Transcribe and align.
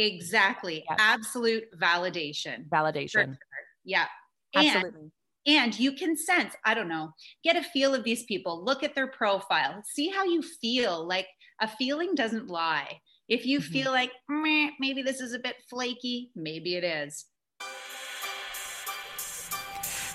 Exactly. 0.00 0.84
Yes. 0.88 0.98
Absolute 1.00 1.64
validation. 1.78 2.68
Validation. 2.68 3.10
Sure. 3.10 3.38
Yeah. 3.84 4.06
Absolutely. 4.54 5.12
And, 5.46 5.56
and 5.56 5.78
you 5.78 5.92
can 5.92 6.16
sense, 6.16 6.54
I 6.64 6.74
don't 6.74 6.88
know, 6.88 7.10
get 7.44 7.56
a 7.56 7.62
feel 7.62 7.94
of 7.94 8.04
these 8.04 8.24
people, 8.24 8.64
look 8.64 8.82
at 8.82 8.94
their 8.94 9.06
profile, 9.06 9.82
see 9.84 10.08
how 10.08 10.24
you 10.24 10.42
feel. 10.42 11.06
Like 11.06 11.26
a 11.60 11.68
feeling 11.68 12.14
doesn't 12.14 12.48
lie. 12.48 13.00
If 13.28 13.46
you 13.46 13.60
mm-hmm. 13.60 13.72
feel 13.72 13.92
like 13.92 14.10
maybe 14.28 15.02
this 15.02 15.20
is 15.20 15.34
a 15.34 15.38
bit 15.38 15.56
flaky, 15.68 16.30
maybe 16.34 16.74
it 16.76 16.84
is. 16.84 17.26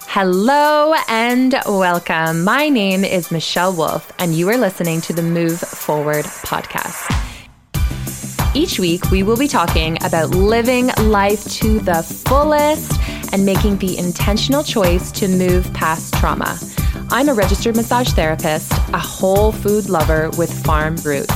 Hello 0.07 0.95
and 1.09 1.55
welcome. 1.65 2.43
My 2.43 2.69
name 2.69 3.03
is 3.03 3.31
Michelle 3.31 3.73
Wolf, 3.73 4.11
and 4.17 4.33
you 4.33 4.49
are 4.49 4.57
listening 4.57 5.01
to 5.01 5.13
the 5.13 5.21
Move 5.21 5.59
Forward 5.59 6.25
podcast. 6.25 7.24
Each 8.55 8.79
week, 8.79 9.11
we 9.11 9.21
will 9.21 9.35
be 9.35 9.49
talking 9.49 10.01
about 10.05 10.29
living 10.29 10.89
life 10.97 11.43
to 11.55 11.77
the 11.79 12.01
fullest 12.01 12.97
and 13.33 13.45
making 13.45 13.79
the 13.79 13.97
intentional 13.97 14.63
choice 14.63 15.11
to 15.11 15.27
move 15.27 15.71
past 15.73 16.13
trauma. 16.13 16.57
I'm 17.09 17.27
a 17.27 17.33
registered 17.33 17.75
massage 17.75 18.11
therapist, 18.13 18.71
a 18.93 18.97
whole 18.97 19.51
food 19.51 19.89
lover 19.89 20.29
with 20.37 20.53
farm 20.63 20.95
roots. 21.03 21.33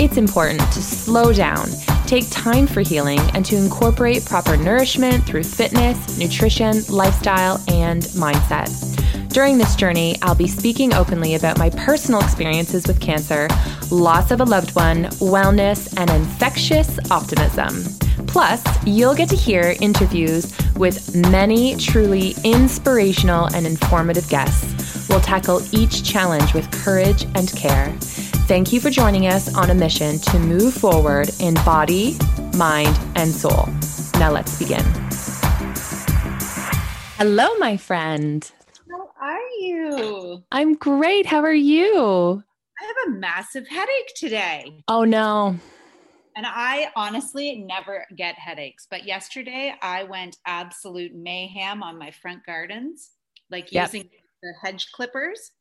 It's 0.00 0.16
important 0.16 0.60
to 0.60 0.82
slow 0.82 1.30
down, 1.30 1.68
take 2.06 2.24
time 2.30 2.66
for 2.66 2.80
healing, 2.80 3.20
and 3.34 3.44
to 3.44 3.56
incorporate 3.56 4.24
proper 4.24 4.56
nourishment 4.56 5.26
through 5.26 5.44
fitness, 5.44 6.18
nutrition, 6.18 6.82
lifestyle, 6.88 7.62
and 7.68 8.02
mindset. 8.16 8.96
During 9.36 9.58
this 9.58 9.76
journey, 9.76 10.16
I'll 10.22 10.34
be 10.34 10.48
speaking 10.48 10.94
openly 10.94 11.34
about 11.34 11.58
my 11.58 11.68
personal 11.68 12.22
experiences 12.22 12.86
with 12.86 12.98
cancer, 13.02 13.48
loss 13.90 14.30
of 14.30 14.40
a 14.40 14.44
loved 14.44 14.74
one, 14.74 15.04
wellness, 15.20 15.92
and 15.96 16.10
infectious 16.10 16.98
optimism. 17.10 17.82
Plus, 18.26 18.62
you'll 18.86 19.14
get 19.14 19.28
to 19.28 19.36
hear 19.36 19.74
interviews 19.80 20.52
with 20.76 21.14
many 21.30 21.76
truly 21.76 22.34
inspirational 22.44 23.46
and 23.54 23.66
informative 23.66 24.28
guests. 24.28 25.08
We'll 25.08 25.20
tackle 25.20 25.62
each 25.72 26.04
challenge 26.04 26.52
with 26.54 26.70
courage 26.70 27.24
and 27.34 27.50
care. 27.54 27.92
Thank 28.48 28.72
you 28.72 28.80
for 28.80 28.90
joining 28.90 29.26
us 29.26 29.54
on 29.54 29.70
a 29.70 29.74
mission 29.74 30.18
to 30.18 30.38
move 30.38 30.74
forward 30.74 31.30
in 31.40 31.54
body, 31.64 32.16
mind, 32.56 32.98
and 33.14 33.30
soul. 33.30 33.68
Now 34.18 34.32
let's 34.32 34.58
begin. 34.58 34.84
Hello, 37.18 37.54
my 37.58 37.76
friend 37.76 38.50
How 38.90 39.10
are 39.20 39.48
you? 39.58 40.44
I'm 40.52 40.74
great. 40.74 41.26
How 41.26 41.40
are 41.40 41.52
you? 41.54 42.44
I 42.80 42.84
have 42.84 43.14
a 43.14 43.18
massive 43.18 43.66
headache 43.68 44.12
today. 44.16 44.82
Oh, 44.88 45.04
no. 45.04 45.56
And 46.36 46.44
I 46.46 46.90
honestly 46.96 47.64
never 47.66 48.04
get 48.14 48.34
headaches. 48.38 48.86
But 48.90 49.06
yesterday 49.06 49.74
I 49.80 50.04
went 50.04 50.36
absolute 50.46 51.14
mayhem 51.14 51.82
on 51.82 51.98
my 51.98 52.10
front 52.10 52.44
gardens, 52.44 53.12
like 53.50 53.72
yep. 53.72 53.92
using 53.92 54.10
the 54.42 54.52
hedge 54.62 54.92
clippers 54.92 55.52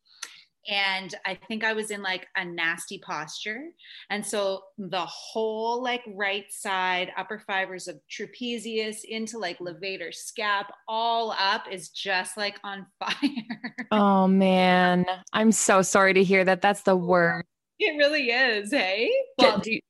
and 0.67 1.13
I 1.25 1.37
think 1.47 1.63
I 1.63 1.73
was 1.73 1.91
in 1.91 2.01
like 2.01 2.27
a 2.35 2.43
nasty 2.43 2.99
posture. 2.99 3.65
And 4.09 4.25
so 4.25 4.63
the 4.77 5.05
whole 5.05 5.83
like 5.83 6.03
right 6.07 6.45
side, 6.51 7.11
upper 7.17 7.39
fibers 7.39 7.87
of 7.87 7.99
trapezius 8.09 9.03
into 9.03 9.37
like 9.37 9.59
levator 9.59 10.11
scap, 10.13 10.65
all 10.87 11.35
up 11.39 11.65
is 11.71 11.89
just 11.89 12.37
like 12.37 12.55
on 12.63 12.85
fire. 12.99 13.75
oh 13.91 14.27
man. 14.27 15.05
I'm 15.33 15.51
so 15.51 15.81
sorry 15.81 16.13
to 16.13 16.23
hear 16.23 16.43
that. 16.43 16.61
That's 16.61 16.81
the 16.81 16.95
worst. 16.95 17.47
It 17.79 17.97
really 17.97 18.31
is. 18.31 18.71
Hey. 18.71 19.11
Well, 19.37 19.61
you, 19.65 19.81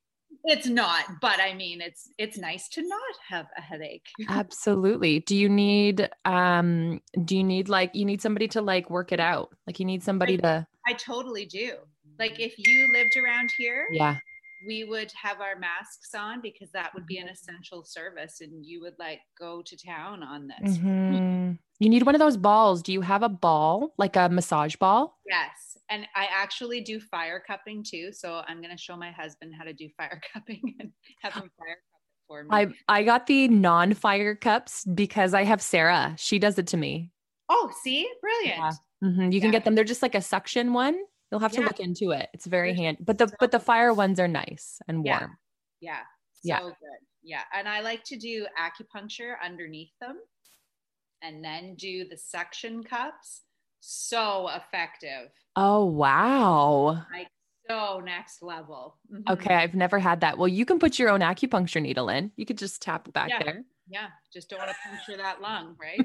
it's 0.47 0.67
not 0.67 1.05
but 1.21 1.39
i 1.39 1.53
mean 1.53 1.81
it's 1.81 2.09
it's 2.17 2.38
nice 2.38 2.67
to 2.69 2.81
not 2.81 3.01
have 3.27 3.47
a 3.57 3.61
headache. 3.61 4.07
Absolutely. 4.29 5.19
Do 5.19 5.35
you 5.35 5.49
need 5.49 6.09
um 6.25 7.02
do 7.23 7.37
you 7.37 7.43
need 7.43 7.69
like 7.69 7.91
you 7.93 8.05
need 8.05 8.21
somebody 8.21 8.47
to 8.49 8.61
like 8.61 8.89
work 8.89 9.11
it 9.11 9.19
out? 9.19 9.53
Like 9.67 9.79
you 9.79 9.85
need 9.85 10.03
somebody 10.03 10.36
I, 10.36 10.42
to 10.42 10.67
i 10.87 10.93
totally 10.93 11.45
do. 11.45 11.73
Like 12.20 12.39
if 12.39 12.58
you 12.58 12.92
lived 12.93 13.17
around 13.17 13.52
here 13.58 13.87
yeah. 13.92 14.17
we 14.65 14.83
would 14.86 15.11
have 15.21 15.42
our 15.42 15.58
masks 15.58 16.14
on 16.15 16.42
because 16.42 16.71
that 16.71 16.93
would 16.93 17.05
be 17.05 17.17
an 17.17 17.27
essential 17.27 17.83
service 17.83 18.41
and 18.41 18.65
you 18.65 18.81
would 18.81 18.95
like 18.99 19.20
go 19.37 19.61
to 19.61 19.77
town 19.77 20.23
on 20.23 20.47
this. 20.47 20.77
Mm-hmm. 20.77 21.53
you 21.80 21.89
need 21.89 22.03
one 22.03 22.15
of 22.15 22.20
those 22.20 22.37
balls. 22.37 22.81
Do 22.81 22.93
you 22.93 23.02
have 23.02 23.23
a 23.23 23.30
ball? 23.30 23.93
Like 23.97 24.15
a 24.15 24.30
massage 24.30 24.75
ball? 24.75 25.20
Yes 25.27 25.74
and 25.89 26.05
I 26.15 26.27
actually 26.33 26.81
do 26.81 26.99
fire 26.99 27.41
cupping 27.45 27.83
too. 27.83 28.11
So 28.11 28.41
I'm 28.47 28.61
gonna 28.61 28.77
show 28.77 28.95
my 28.95 29.11
husband 29.11 29.53
how 29.57 29.63
to 29.63 29.73
do 29.73 29.89
fire 29.97 30.21
cupping 30.33 30.75
and 30.79 30.91
have 31.21 31.33
him 31.33 31.51
fire 31.57 31.77
cup 31.91 32.01
it 32.01 32.27
for 32.27 32.43
me. 32.43 32.49
I 32.51 32.67
I 32.87 33.03
got 33.03 33.27
the 33.27 33.47
non-fire 33.47 34.35
cups 34.35 34.85
because 34.85 35.33
I 35.33 35.43
have 35.43 35.61
Sarah. 35.61 36.15
She 36.17 36.39
does 36.39 36.57
it 36.57 36.67
to 36.67 36.77
me. 36.77 37.11
Oh, 37.49 37.71
see, 37.83 38.09
brilliant. 38.21 38.57
Yeah. 38.57 38.71
Mm-hmm. 39.03 39.21
You 39.23 39.29
yeah. 39.29 39.41
can 39.41 39.51
get 39.51 39.65
them. 39.65 39.75
They're 39.75 39.83
just 39.83 40.01
like 40.01 40.15
a 40.15 40.21
suction 40.21 40.73
one. 40.73 40.97
You'll 41.31 41.41
have 41.41 41.51
to 41.53 41.61
yeah. 41.61 41.67
look 41.67 41.79
into 41.79 42.11
it. 42.11 42.29
It's 42.33 42.45
very 42.45 42.73
handy. 42.73 43.03
But 43.03 43.17
the 43.17 43.27
so 43.27 43.35
but 43.39 43.52
the 43.52 43.59
fire 43.59 43.93
ones 43.93 44.19
are 44.19 44.27
nice 44.27 44.79
and 44.87 45.03
warm. 45.03 45.37
Yeah. 45.81 45.99
So 46.33 46.41
yeah. 46.43 46.61
good. 46.61 46.73
Yeah. 47.23 47.41
And 47.53 47.67
I 47.67 47.81
like 47.81 48.03
to 48.05 48.17
do 48.17 48.45
acupuncture 48.59 49.33
underneath 49.43 49.91
them 49.99 50.17
and 51.21 51.43
then 51.43 51.75
do 51.75 52.07
the 52.07 52.17
suction 52.17 52.83
cups 52.83 53.41
so 53.85 54.49
effective. 54.49 55.29
Oh, 55.55 55.85
wow. 55.85 57.05
Like 57.11 57.27
so 57.69 58.01
next 58.03 58.41
level. 58.41 58.97
Mm-hmm. 59.13 59.33
Okay, 59.33 59.53
I've 59.53 59.75
never 59.75 59.99
had 59.99 60.21
that. 60.21 60.37
Well, 60.37 60.47
you 60.47 60.65
can 60.65 60.79
put 60.79 60.99
your 60.99 61.09
own 61.09 61.21
acupuncture 61.21 61.81
needle 61.81 62.09
in. 62.09 62.31
You 62.35 62.45
could 62.45 62.57
just 62.57 62.81
tap 62.81 63.11
back 63.13 63.29
yeah. 63.29 63.43
there. 63.43 63.63
Yeah, 63.87 64.07
just 64.33 64.49
don't 64.49 64.59
want 64.59 64.71
to 64.71 64.89
puncture 64.89 65.17
that 65.17 65.41
lung, 65.41 65.75
right? 65.81 66.01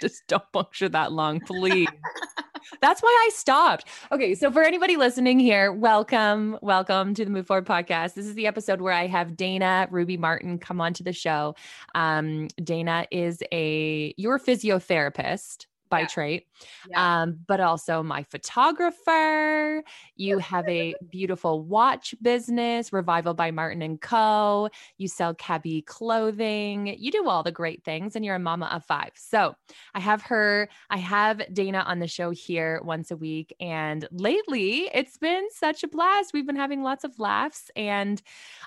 just 0.00 0.26
don't 0.26 0.42
puncture 0.52 0.88
that 0.88 1.12
lung, 1.12 1.40
please. 1.40 1.88
That's 2.80 3.00
why 3.00 3.26
I 3.26 3.30
stopped. 3.32 3.86
Okay, 4.10 4.34
so 4.34 4.50
for 4.50 4.62
anybody 4.62 4.96
listening 4.96 5.38
here, 5.38 5.72
welcome, 5.72 6.58
welcome 6.62 7.14
to 7.14 7.24
the 7.24 7.30
Move 7.30 7.46
Forward 7.46 7.66
podcast. 7.66 8.14
This 8.14 8.26
is 8.26 8.34
the 8.34 8.48
episode 8.48 8.80
where 8.80 8.92
I 8.92 9.06
have 9.06 9.36
Dana 9.36 9.86
Ruby 9.90 10.16
Martin 10.16 10.58
come 10.58 10.80
onto 10.80 11.04
the 11.04 11.12
show. 11.12 11.54
Um, 11.94 12.48
Dana 12.62 13.06
is 13.10 13.42
a 13.52 14.14
your 14.16 14.40
physiotherapist 14.40 15.66
by 15.92 16.00
yeah. 16.00 16.06
trait, 16.06 16.46
yeah. 16.88 17.22
Um, 17.22 17.38
but 17.46 17.60
also 17.60 18.02
my 18.02 18.22
photographer. 18.22 19.84
You 20.16 20.38
have 20.38 20.66
a 20.66 20.94
beautiful 21.10 21.62
watch 21.62 22.14
business, 22.22 22.94
Revival 22.94 23.34
by 23.34 23.50
Martin 23.50 23.82
and 23.82 24.00
Co. 24.00 24.70
You 24.96 25.06
sell 25.06 25.34
Cabi 25.34 25.82
clothing. 25.82 26.96
You 26.98 27.12
do 27.12 27.28
all 27.28 27.42
the 27.42 27.52
great 27.52 27.84
things, 27.84 28.16
and 28.16 28.24
you're 28.24 28.36
a 28.36 28.40
mama 28.40 28.70
of 28.72 28.86
five. 28.86 29.10
So 29.16 29.54
I 29.94 30.00
have 30.00 30.22
her. 30.22 30.70
I 30.88 30.96
have 30.96 31.42
Dana 31.52 31.84
on 31.86 31.98
the 31.98 32.08
show 32.08 32.30
here 32.30 32.80
once 32.82 33.10
a 33.10 33.16
week, 33.16 33.54
and 33.60 34.08
lately 34.10 34.88
it's 34.94 35.18
been 35.18 35.46
such 35.50 35.84
a 35.84 35.88
blast. 35.88 36.32
We've 36.32 36.46
been 36.46 36.56
having 36.56 36.82
lots 36.82 37.04
of 37.04 37.18
laughs, 37.18 37.70
and 37.76 38.20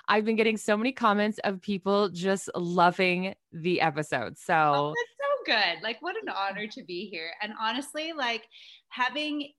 I've 0.06 0.24
been 0.24 0.36
getting 0.36 0.56
so 0.56 0.76
many 0.76 0.92
comments 0.92 1.40
of 1.42 1.60
people 1.60 2.08
just 2.08 2.48
loving 2.54 3.34
the 3.62 3.80
episode. 3.80 4.38
So. 4.38 4.92
Oh, 4.94 4.94
good. 5.44 5.82
Like, 5.82 6.02
what 6.02 6.16
an 6.16 6.28
honor 6.28 6.66
to 6.66 6.82
be 6.82 7.06
here. 7.06 7.30
And 7.40 7.52
honestly, 7.60 8.12
like 8.12 8.42
having 8.88 9.52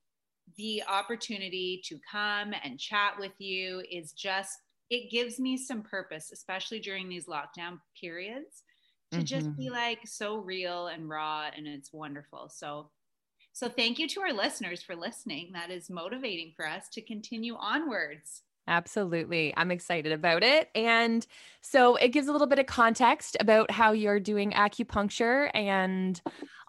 the 0.58 0.84
opportunity 0.88 1.82
to 1.86 1.98
come 2.12 2.54
and 2.64 2.80
chat 2.80 3.14
with 3.20 3.32
you 3.38 3.84
is 3.90 4.12
just, 4.12 4.52
it 4.90 5.10
gives 5.10 5.40
me 5.40 5.58
some 5.58 5.82
purpose, 5.82 6.32
especially 6.32 6.80
during 6.80 7.08
these 7.08 7.28
lockdown 7.28 7.80
periods, 8.00 8.64
to 9.12 9.18
mm-hmm. 9.18 9.26
just 9.26 9.56
be 9.56 9.66
mm-hmm. 9.66 9.76
like 9.76 10.00
so 10.06 10.38
real 10.38 10.88
and 10.88 11.08
raw. 11.08 11.50
And 11.56 11.68
it's 11.68 11.94
wonderful. 11.94 12.50
So, 12.50 12.90
so 13.54 13.70
thank 13.70 13.98
you 13.98 14.08
to 14.10 14.22
our 14.22 14.34
listeners 14.34 14.84
for 14.84 14.96
listening. 14.96 15.52
That 15.54 15.72
is 15.72 15.90
motivating 15.90 16.54
for 16.56 16.68
us 16.68 16.90
to 16.94 17.02
continue 17.02 17.56
onwards. 17.56 18.44
Absolutely. 18.68 19.54
I'm 19.56 19.72
excited 19.72 20.12
about 20.12 20.44
it. 20.44 20.70
And 20.76 21.26
so 21.62 21.96
it 21.96 22.10
gives 22.10 22.28
a 22.28 22.32
little 22.32 22.48
bit 22.48 22.60
of 22.60 22.66
context 22.66 23.38
about 23.40 23.72
how 23.72 23.94
you're 23.94 24.20
doing 24.20 24.52
acupuncture 24.52 25.50
and 25.54 26.22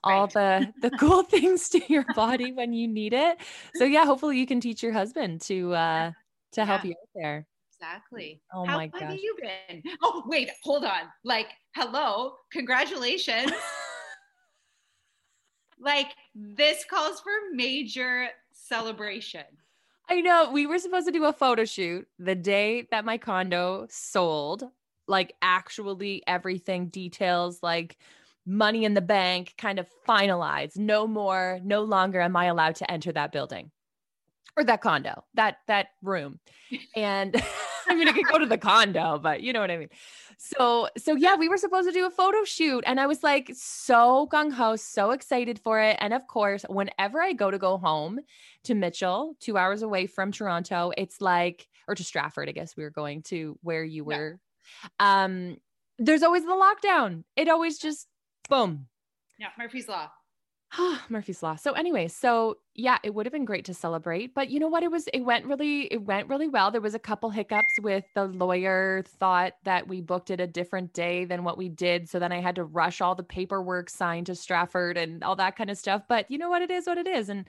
all 0.05 0.26
right. 0.26 0.32
the 0.32 0.90
the 0.90 0.96
cool 0.96 1.22
things 1.25 1.69
to 1.70 1.81
your 1.88 2.05
body 2.14 2.52
when 2.52 2.72
you 2.72 2.87
need 2.87 3.12
it. 3.12 3.38
So 3.75 3.84
yeah, 3.84 4.05
hopefully 4.05 4.38
you 4.38 4.46
can 4.46 4.61
teach 4.61 4.82
your 4.82 4.93
husband 4.93 5.40
to 5.43 5.75
uh 5.75 6.12
to 6.52 6.64
help 6.64 6.84
yeah. 6.84 6.88
you 6.88 6.93
out 6.93 7.08
there. 7.14 7.46
Exactly. 7.81 8.40
Oh 8.52 8.64
how 8.64 8.76
my 8.76 8.88
gosh. 8.88 9.02
have 9.02 9.14
you 9.14 9.37
been? 9.40 9.82
Oh, 10.02 10.25
wait, 10.26 10.50
hold 10.64 10.84
on. 10.84 11.02
Like, 11.25 11.49
hello, 11.75 12.34
congratulations. 12.50 13.52
like 15.81 16.08
this 16.34 16.84
calls 16.84 17.20
for 17.20 17.31
major 17.52 18.28
celebration. 18.52 19.44
I 20.08 20.20
know 20.20 20.50
we 20.50 20.66
were 20.66 20.78
supposed 20.78 21.06
to 21.06 21.12
do 21.12 21.25
a 21.25 21.32
photo 21.32 21.64
shoot 21.64 22.08
the 22.19 22.34
day 22.34 22.88
that 22.90 23.05
my 23.05 23.19
condo 23.19 23.87
sold, 23.90 24.64
like 25.06 25.34
actually 25.43 26.22
everything 26.26 26.88
details 26.88 27.62
like 27.62 27.99
money 28.46 28.84
in 28.84 28.94
the 28.94 29.02
bank 29.02 29.55
kind 29.58 29.78
of 29.78 29.87
finalized. 30.08 30.78
No 30.78 31.06
more, 31.06 31.60
no 31.62 31.82
longer 31.82 32.20
am 32.20 32.37
I 32.37 32.46
allowed 32.46 32.76
to 32.76 32.90
enter 32.90 33.12
that 33.12 33.32
building 33.32 33.70
or 34.56 34.64
that 34.64 34.81
condo, 34.81 35.25
that 35.34 35.58
that 35.66 35.88
room. 36.02 36.40
And 36.96 37.37
I 37.87 37.94
mean 37.94 38.08
I 38.08 38.12
could 38.12 38.26
go 38.26 38.38
to 38.38 38.46
the 38.46 38.58
condo, 38.58 39.19
but 39.19 39.43
you 39.43 39.52
know 39.52 39.60
what 39.60 39.70
I 39.70 39.76
mean. 39.76 39.90
So 40.38 40.88
so 40.96 41.17
yeah, 41.17 41.35
we 41.35 41.49
were 41.49 41.56
supposed 41.56 41.88
to 41.88 41.93
do 41.93 42.06
a 42.06 42.11
photo 42.11 42.44
shoot 42.44 42.85
and 42.87 43.00
I 43.00 43.06
was 43.06 43.23
like 43.23 43.50
so 43.55 44.29
gung 44.32 44.52
ho, 44.52 44.76
so 44.76 45.11
excited 45.11 45.58
for 45.58 45.81
it. 45.81 45.96
And 46.00 46.14
of 46.14 46.26
course, 46.29 46.64
whenever 46.69 47.20
I 47.20 47.32
go 47.32 47.50
to 47.50 47.58
go 47.58 47.76
home 47.76 48.20
to 48.64 48.75
Mitchell, 48.75 49.37
2 49.40 49.56
hours 49.56 49.82
away 49.82 50.06
from 50.06 50.31
Toronto, 50.31 50.93
it's 50.96 51.20
like 51.20 51.67
or 51.88 51.94
to 51.94 52.05
Stratford, 52.05 52.49
I 52.49 52.52
guess 52.52 52.76
we 52.76 52.85
were 52.85 52.90
going 52.90 53.23
to 53.25 53.58
where 53.62 53.85
you 53.85 54.05
were. 54.05 54.38
Yeah. 55.00 55.23
Um 55.25 55.56
there's 55.99 56.23
always 56.23 56.44
the 56.44 56.52
lockdown. 56.52 57.25
It 57.34 57.49
always 57.49 57.79
just 57.79 58.06
boom. 58.49 58.87
Yeah, 59.38 59.49
Murphy's 59.58 59.88
law. 59.88 60.08
Murphy's 61.09 61.43
Law. 61.43 61.56
So 61.56 61.73
anyway, 61.73 62.09
so 62.09 62.59
yeah, 62.75 62.99
it 63.03 63.15
would 63.15 63.25
have 63.26 63.32
been 63.32 63.44
great 63.47 63.65
to 63.67 63.75
celebrate, 63.75 64.35
but 64.35 64.50
you 64.50 64.61
know 64.61 64.69
what? 64.69 64.82
It 64.82 64.91
was 64.91 65.09
it 65.09 65.20
went 65.20 65.47
really 65.47 65.85
it 65.87 66.03
went 66.03 66.29
really 66.29 66.49
well. 66.49 66.70
There 66.70 66.81
was 66.81 66.94
a 66.94 66.99
couple 66.99 67.31
hiccups 67.31 67.79
with 67.81 68.05
the 68.15 68.26
lawyer 68.26 69.03
thought 69.06 69.55
that 69.65 69.88
we 69.88 70.00
booked 70.03 70.31
it 70.31 70.41
a 70.41 70.47
different 70.47 70.93
day 70.93 71.25
than 71.25 71.43
what 71.43 71.56
we 71.56 71.69
did, 71.69 72.09
so 72.09 72.19
then 72.19 72.32
I 72.32 72.41
had 72.41 72.56
to 72.56 72.65
rush 72.65 73.00
all 73.00 73.15
the 73.15 73.23
paperwork 73.23 73.88
signed 73.88 74.26
to 74.26 74.35
Stratford 74.35 74.99
and 74.99 75.25
all 75.25 75.37
that 75.37 75.56
kind 75.56 75.70
of 75.70 75.79
stuff. 75.79 76.03
But 76.09 76.31
you 76.31 76.37
know 76.38 76.50
what? 76.50 76.62
It 76.62 76.70
is 76.70 76.87
what 76.87 76.99
it 76.99 77.06
is, 77.06 77.29
and 77.31 77.47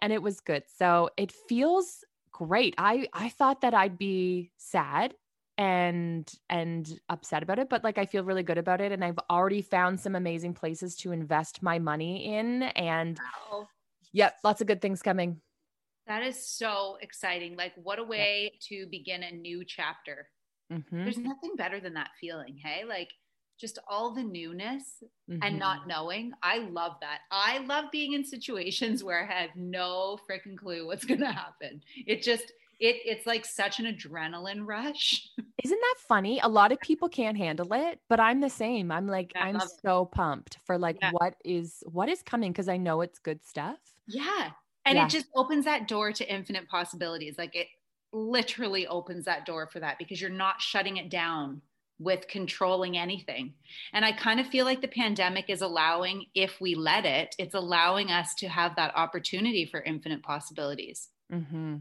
and 0.00 0.12
it 0.12 0.22
was 0.22 0.40
good. 0.40 0.64
So 0.68 1.10
it 1.16 1.32
feels 1.32 2.04
great. 2.32 2.74
I 2.78 3.08
I 3.14 3.30
thought 3.30 3.62
that 3.62 3.74
I'd 3.74 3.98
be 3.98 4.52
sad 4.58 5.14
and 5.58 6.32
and 6.48 6.98
upset 7.08 7.42
about 7.42 7.58
it 7.58 7.68
but 7.68 7.84
like 7.84 7.98
I 7.98 8.06
feel 8.06 8.24
really 8.24 8.42
good 8.42 8.58
about 8.58 8.80
it 8.80 8.90
and 8.90 9.04
I've 9.04 9.18
already 9.30 9.62
found 9.62 10.00
some 10.00 10.14
amazing 10.14 10.54
places 10.54 10.96
to 10.96 11.12
invest 11.12 11.62
my 11.62 11.78
money 11.78 12.34
in 12.34 12.62
and 12.62 13.18
wow. 13.50 13.68
yep 14.12 14.36
lots 14.42 14.60
of 14.60 14.66
good 14.66 14.80
things 14.80 15.02
coming 15.02 15.40
that 16.06 16.22
is 16.22 16.46
so 16.46 16.96
exciting 17.02 17.56
like 17.56 17.72
what 17.76 17.98
a 17.98 18.04
way 18.04 18.52
to 18.68 18.86
begin 18.90 19.22
a 19.22 19.30
new 19.30 19.62
chapter 19.64 20.28
mm-hmm. 20.72 21.04
there's 21.04 21.18
nothing 21.18 21.54
better 21.56 21.80
than 21.80 21.94
that 21.94 22.10
feeling 22.18 22.56
hey 22.62 22.84
like 22.88 23.10
just 23.62 23.78
all 23.88 24.12
the 24.12 24.22
newness 24.22 25.04
mm-hmm. 25.30 25.38
and 25.40 25.58
not 25.58 25.86
knowing. 25.86 26.32
I 26.42 26.58
love 26.58 26.94
that. 27.00 27.20
I 27.30 27.58
love 27.58 27.86
being 27.92 28.12
in 28.12 28.24
situations 28.24 29.04
where 29.04 29.22
I 29.22 29.40
have 29.40 29.50
no 29.54 30.18
freaking 30.28 30.56
clue 30.56 30.86
what's 30.86 31.04
going 31.04 31.20
to 31.20 31.32
happen. 31.32 31.80
It 32.06 32.22
just 32.22 32.52
it 32.82 32.96
it's 33.04 33.26
like 33.26 33.46
such 33.46 33.78
an 33.78 33.86
adrenaline 33.86 34.66
rush. 34.66 35.28
Isn't 35.64 35.80
that 35.80 35.94
funny? 35.98 36.40
A 36.42 36.48
lot 36.48 36.72
of 36.72 36.80
people 36.80 37.08
can't 37.08 37.36
handle 37.36 37.72
it, 37.72 38.00
but 38.08 38.18
I'm 38.18 38.40
the 38.40 38.50
same. 38.50 38.90
I'm 38.90 39.06
like 39.06 39.32
I'm 39.36 39.60
so 39.82 40.02
it. 40.02 40.10
pumped 40.16 40.58
for 40.66 40.76
like 40.76 40.98
yeah. 41.00 41.12
what 41.12 41.36
is 41.44 41.84
what 41.86 42.08
is 42.08 42.22
coming 42.22 42.50
because 42.50 42.68
I 42.68 42.76
know 42.76 43.00
it's 43.00 43.20
good 43.20 43.44
stuff. 43.46 43.78
Yeah. 44.08 44.50
And 44.84 44.96
yeah. 44.96 45.06
it 45.06 45.10
just 45.10 45.26
opens 45.36 45.64
that 45.64 45.86
door 45.86 46.12
to 46.12 46.34
infinite 46.34 46.68
possibilities. 46.68 47.36
Like 47.38 47.54
it 47.54 47.68
literally 48.12 48.88
opens 48.88 49.26
that 49.26 49.46
door 49.46 49.68
for 49.72 49.78
that 49.78 49.96
because 49.98 50.20
you're 50.20 50.28
not 50.28 50.60
shutting 50.60 50.96
it 50.96 51.08
down 51.08 51.62
with 52.00 52.26
controlling 52.26 52.98
anything. 52.98 53.54
And 53.92 54.04
I 54.04 54.10
kind 54.10 54.40
of 54.40 54.48
feel 54.48 54.64
like 54.64 54.80
the 54.80 54.88
pandemic 54.88 55.44
is 55.48 55.62
allowing, 55.62 56.24
if 56.34 56.60
we 56.60 56.74
let 56.74 57.06
it, 57.06 57.36
it's 57.38 57.54
allowing 57.54 58.10
us 58.10 58.34
to 58.38 58.48
have 58.48 58.74
that 58.74 58.96
opportunity 58.96 59.66
for 59.66 59.80
infinite 59.80 60.24
possibilities. 60.24 61.10
Mm-hmm. 61.32 61.76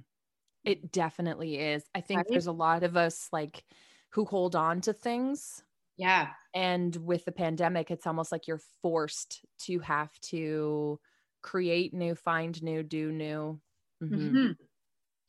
It 0.64 0.92
definitely 0.92 1.58
is. 1.58 1.84
I 1.96 2.02
think 2.02 2.20
right? 2.20 2.28
there's 2.30 2.48
a 2.48 2.52
lot 2.52 2.84
of 2.84 2.96
us 2.96 3.28
like 3.32 3.64
who 4.10 4.26
hold 4.26 4.56
on 4.56 4.82
to 4.82 4.94
things. 4.94 5.64
Yeah. 5.98 6.30
And 6.54 6.96
with 6.96 7.26
the 7.26 7.32
pandemic, 7.32 7.92
it's 7.92 8.08
almost 8.08 8.32
like 8.32 8.48
you're 8.48 8.62
forced 8.82 9.42
to 9.66 9.80
have 9.80 10.12
to 10.22 11.00
create 11.42 11.94
new, 11.94 12.16
find 12.16 12.62
new, 12.62 12.84
do 12.84 13.12
new. 13.12 13.60
Mm-hmm. 14.04 14.16
Mm-hmm. 14.16 14.52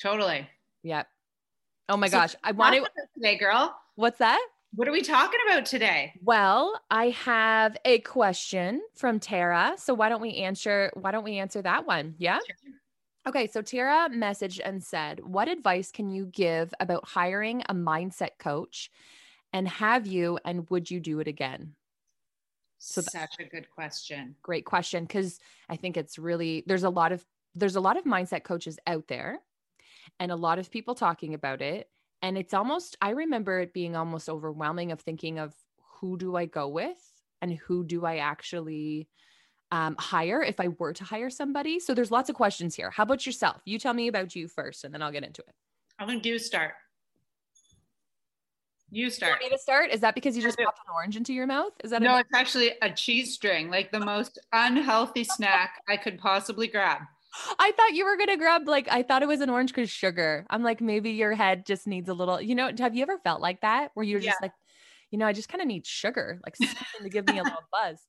Totally. 0.00 0.48
Yep. 0.82 1.06
Oh 1.88 1.96
my 1.96 2.08
so 2.08 2.18
gosh. 2.18 2.34
I 2.42 2.52
want 2.52 2.74
to 2.74 2.88
today, 3.14 3.38
girl. 3.38 3.76
What's 3.96 4.18
that? 4.18 4.44
What 4.74 4.88
are 4.88 4.92
we 4.92 5.02
talking 5.02 5.40
about 5.46 5.66
today? 5.66 6.14
Well, 6.22 6.80
I 6.90 7.10
have 7.10 7.76
a 7.84 7.98
question 8.00 8.80
from 8.94 9.20
Tara. 9.20 9.74
So 9.76 9.92
why 9.92 10.08
don't 10.08 10.22
we 10.22 10.36
answer 10.36 10.90
why 10.94 11.10
don't 11.10 11.24
we 11.24 11.38
answer 11.38 11.60
that 11.62 11.86
one? 11.86 12.14
Yeah. 12.18 12.38
Sure. 12.38 12.72
Okay, 13.26 13.46
so 13.46 13.62
Tara 13.62 14.08
messaged 14.10 14.60
and 14.64 14.82
said, 14.82 15.20
What 15.20 15.48
advice 15.48 15.92
can 15.92 16.10
you 16.10 16.26
give 16.26 16.74
about 16.80 17.08
hiring 17.08 17.62
a 17.68 17.74
mindset 17.74 18.38
coach? 18.38 18.90
And 19.52 19.68
have 19.68 20.06
you 20.06 20.38
and 20.44 20.68
would 20.70 20.90
you 20.90 20.98
do 20.98 21.20
it 21.20 21.28
again? 21.28 21.74
So 22.78 23.00
such 23.00 23.36
a 23.38 23.44
good 23.44 23.70
question. 23.70 24.34
Great 24.42 24.64
question. 24.64 25.06
Cause 25.06 25.38
I 25.68 25.76
think 25.76 25.96
it's 25.96 26.18
really 26.18 26.64
there's 26.66 26.82
a 26.82 26.90
lot 26.90 27.12
of 27.12 27.24
there's 27.54 27.76
a 27.76 27.80
lot 27.80 27.96
of 27.96 28.04
mindset 28.04 28.42
coaches 28.42 28.78
out 28.86 29.06
there 29.06 29.38
and 30.18 30.32
a 30.32 30.36
lot 30.36 30.58
of 30.58 30.70
people 30.70 30.94
talking 30.94 31.34
about 31.34 31.62
it. 31.62 31.88
And 32.22 32.38
it's 32.38 32.54
almost, 32.54 32.96
I 33.00 33.10
remember 33.10 33.60
it 33.60 33.72
being 33.72 33.94
almost 33.94 34.28
overwhelming 34.28 34.90
of 34.90 35.00
thinking 35.00 35.38
of 35.38 35.54
who 36.00 36.16
do 36.16 36.36
I 36.36 36.46
go 36.46 36.68
with 36.68 36.98
and 37.40 37.52
who 37.52 37.84
do 37.84 38.04
I 38.04 38.16
actually 38.16 39.08
um, 39.72 39.96
hire 39.98 40.42
if 40.42 40.60
I 40.60 40.68
were 40.68 40.92
to 40.92 41.02
hire 41.02 41.30
somebody? 41.30 41.80
So 41.80 41.94
there's 41.94 42.12
lots 42.12 42.30
of 42.30 42.36
questions 42.36 42.76
here. 42.76 42.90
How 42.90 43.02
about 43.02 43.26
yourself? 43.26 43.60
You 43.64 43.78
tell 43.80 43.94
me 43.94 44.06
about 44.06 44.36
you 44.36 44.46
first, 44.46 44.84
and 44.84 44.94
then 44.94 45.02
I'll 45.02 45.10
get 45.10 45.24
into 45.24 45.42
it. 45.42 45.54
I'm 45.98 46.06
going 46.06 46.20
to 46.20 46.22
do 46.22 46.38
start. 46.38 46.74
You 48.90 49.08
start. 49.08 49.40
You 49.40 49.48
me 49.48 49.56
to 49.56 49.60
start? 49.60 49.90
Is 49.90 50.00
that 50.00 50.14
because 50.14 50.36
you 50.36 50.42
just 50.42 50.58
popped 50.58 50.78
an 50.86 50.92
orange 50.94 51.16
into 51.16 51.32
your 51.32 51.46
mouth? 51.46 51.72
Is 51.82 51.90
that 51.90 52.02
no? 52.02 52.18
It's 52.18 52.28
actually 52.34 52.72
a 52.82 52.90
cheese 52.90 53.32
string, 53.32 53.70
like 53.70 53.90
the 53.90 54.00
most 54.04 54.38
unhealthy 54.52 55.24
snack 55.24 55.80
I 55.88 55.96
could 55.96 56.18
possibly 56.18 56.66
grab. 56.66 57.00
I 57.58 57.72
thought 57.72 57.94
you 57.94 58.04
were 58.04 58.18
gonna 58.18 58.36
grab 58.36 58.68
like 58.68 58.88
I 58.90 59.02
thought 59.02 59.22
it 59.22 59.28
was 59.28 59.40
an 59.40 59.48
orange 59.48 59.70
because 59.70 59.88
sugar. 59.88 60.44
I'm 60.50 60.62
like 60.62 60.82
maybe 60.82 61.12
your 61.12 61.32
head 61.32 61.64
just 61.64 61.86
needs 61.86 62.10
a 62.10 62.14
little. 62.14 62.38
You 62.42 62.54
know, 62.54 62.70
have 62.78 62.94
you 62.94 63.02
ever 63.02 63.16
felt 63.24 63.40
like 63.40 63.62
that 63.62 63.92
where 63.94 64.04
you're 64.04 64.20
just 64.20 64.42
like, 64.42 64.52
you 65.12 65.18
know, 65.18 65.26
I 65.26 65.32
just 65.32 65.48
kind 65.48 65.60
of 65.60 65.68
need 65.68 65.86
sugar, 65.86 66.40
like 66.44 66.56
something 66.56 67.02
to 67.02 67.08
give 67.08 67.28
me 67.28 67.38
a 67.38 67.42
little 67.44 67.60
buzz. 67.70 68.00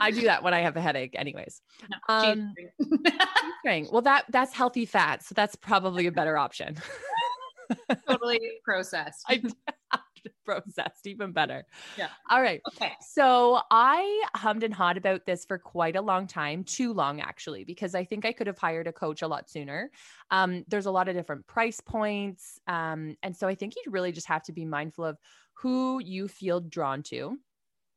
I 0.00 0.10
do 0.10 0.22
that 0.22 0.42
when 0.42 0.54
I 0.54 0.60
have 0.60 0.76
a 0.76 0.80
headache, 0.80 1.14
anyways. 1.14 1.60
No, 1.88 1.96
um, 2.08 2.54
well, 3.92 4.02
that 4.02 4.24
that's 4.30 4.52
healthy 4.52 4.86
fat, 4.86 5.22
so 5.22 5.34
that's 5.34 5.54
probably 5.54 6.06
a 6.06 6.12
better 6.12 6.36
option. 6.36 6.76
totally 8.08 8.40
processed. 8.64 9.24
I, 9.28 9.42
processed, 10.44 11.06
even 11.06 11.32
better. 11.32 11.64
Yeah. 11.96 12.08
All 12.30 12.42
right. 12.42 12.60
Okay. 12.74 12.92
So 13.00 13.60
I 13.70 14.24
hummed 14.34 14.62
and 14.62 14.74
hawed 14.74 14.96
about 14.96 15.26
this 15.26 15.44
for 15.44 15.58
quite 15.58 15.96
a 15.96 16.00
long 16.00 16.26
time, 16.26 16.64
too 16.64 16.92
long 16.92 17.20
actually, 17.20 17.64
because 17.64 17.94
I 17.94 18.04
think 18.04 18.24
I 18.24 18.32
could 18.32 18.46
have 18.46 18.58
hired 18.58 18.86
a 18.86 18.92
coach 18.92 19.22
a 19.22 19.28
lot 19.28 19.48
sooner. 19.48 19.90
Um, 20.30 20.64
there's 20.68 20.86
a 20.86 20.90
lot 20.90 21.08
of 21.08 21.14
different 21.14 21.46
price 21.46 21.80
points, 21.80 22.58
um, 22.66 23.16
and 23.22 23.36
so 23.36 23.48
I 23.48 23.54
think 23.54 23.74
you 23.76 23.90
really 23.90 24.12
just 24.12 24.28
have 24.28 24.42
to 24.44 24.52
be 24.52 24.64
mindful 24.64 25.04
of 25.04 25.18
who 25.62 26.00
you 26.00 26.28
feel 26.28 26.60
drawn 26.60 27.02
to 27.04 27.38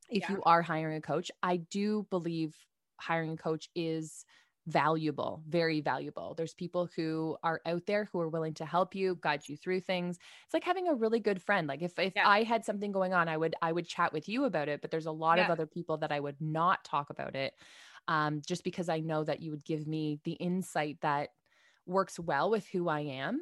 if 0.09 0.21
yeah. 0.21 0.31
you 0.31 0.43
are 0.45 0.61
hiring 0.61 0.97
a 0.97 1.01
coach. 1.01 1.31
I 1.41 1.57
do 1.57 2.05
believe 2.11 2.55
hiring 2.97 3.31
a 3.31 3.37
coach 3.37 3.69
is 3.75 4.23
valuable, 4.67 5.41
very 5.47 5.81
valuable. 5.81 6.33
There's 6.35 6.53
people 6.53 6.89
who 6.95 7.37
are 7.43 7.61
out 7.65 7.85
there 7.85 8.09
who 8.11 8.19
are 8.19 8.29
willing 8.29 8.53
to 8.55 8.65
help 8.65 8.95
you, 8.95 9.17
guide 9.21 9.47
you 9.47 9.57
through 9.57 9.81
things. 9.81 10.17
It's 10.45 10.53
like 10.53 10.63
having 10.63 10.87
a 10.87 10.95
really 10.95 11.19
good 11.19 11.41
friend. 11.41 11.67
Like 11.67 11.81
if 11.81 11.97
if 11.97 12.13
yeah. 12.15 12.27
I 12.27 12.43
had 12.43 12.65
something 12.65 12.91
going 12.91 13.13
on, 13.13 13.27
I 13.27 13.37
would 13.37 13.55
I 13.61 13.71
would 13.71 13.87
chat 13.87 14.13
with 14.13 14.29
you 14.29 14.45
about 14.45 14.69
it, 14.69 14.81
but 14.81 14.91
there's 14.91 15.05
a 15.07 15.11
lot 15.11 15.37
yeah. 15.37 15.45
of 15.45 15.51
other 15.51 15.65
people 15.65 15.97
that 15.97 16.11
I 16.11 16.19
would 16.19 16.39
not 16.39 16.83
talk 16.83 17.09
about 17.09 17.35
it. 17.35 17.53
Um, 18.07 18.41
just 18.45 18.63
because 18.63 18.89
I 18.89 18.99
know 18.99 19.23
that 19.23 19.41
you 19.41 19.49
would 19.49 19.65
give 19.65 19.87
me 19.87 20.19
the 20.23 20.33
insight 20.33 20.97
that 21.01 21.29
works 21.87 22.19
well 22.19 22.51
with 22.51 22.67
who 22.67 22.87
I 22.87 22.99
am. 23.01 23.41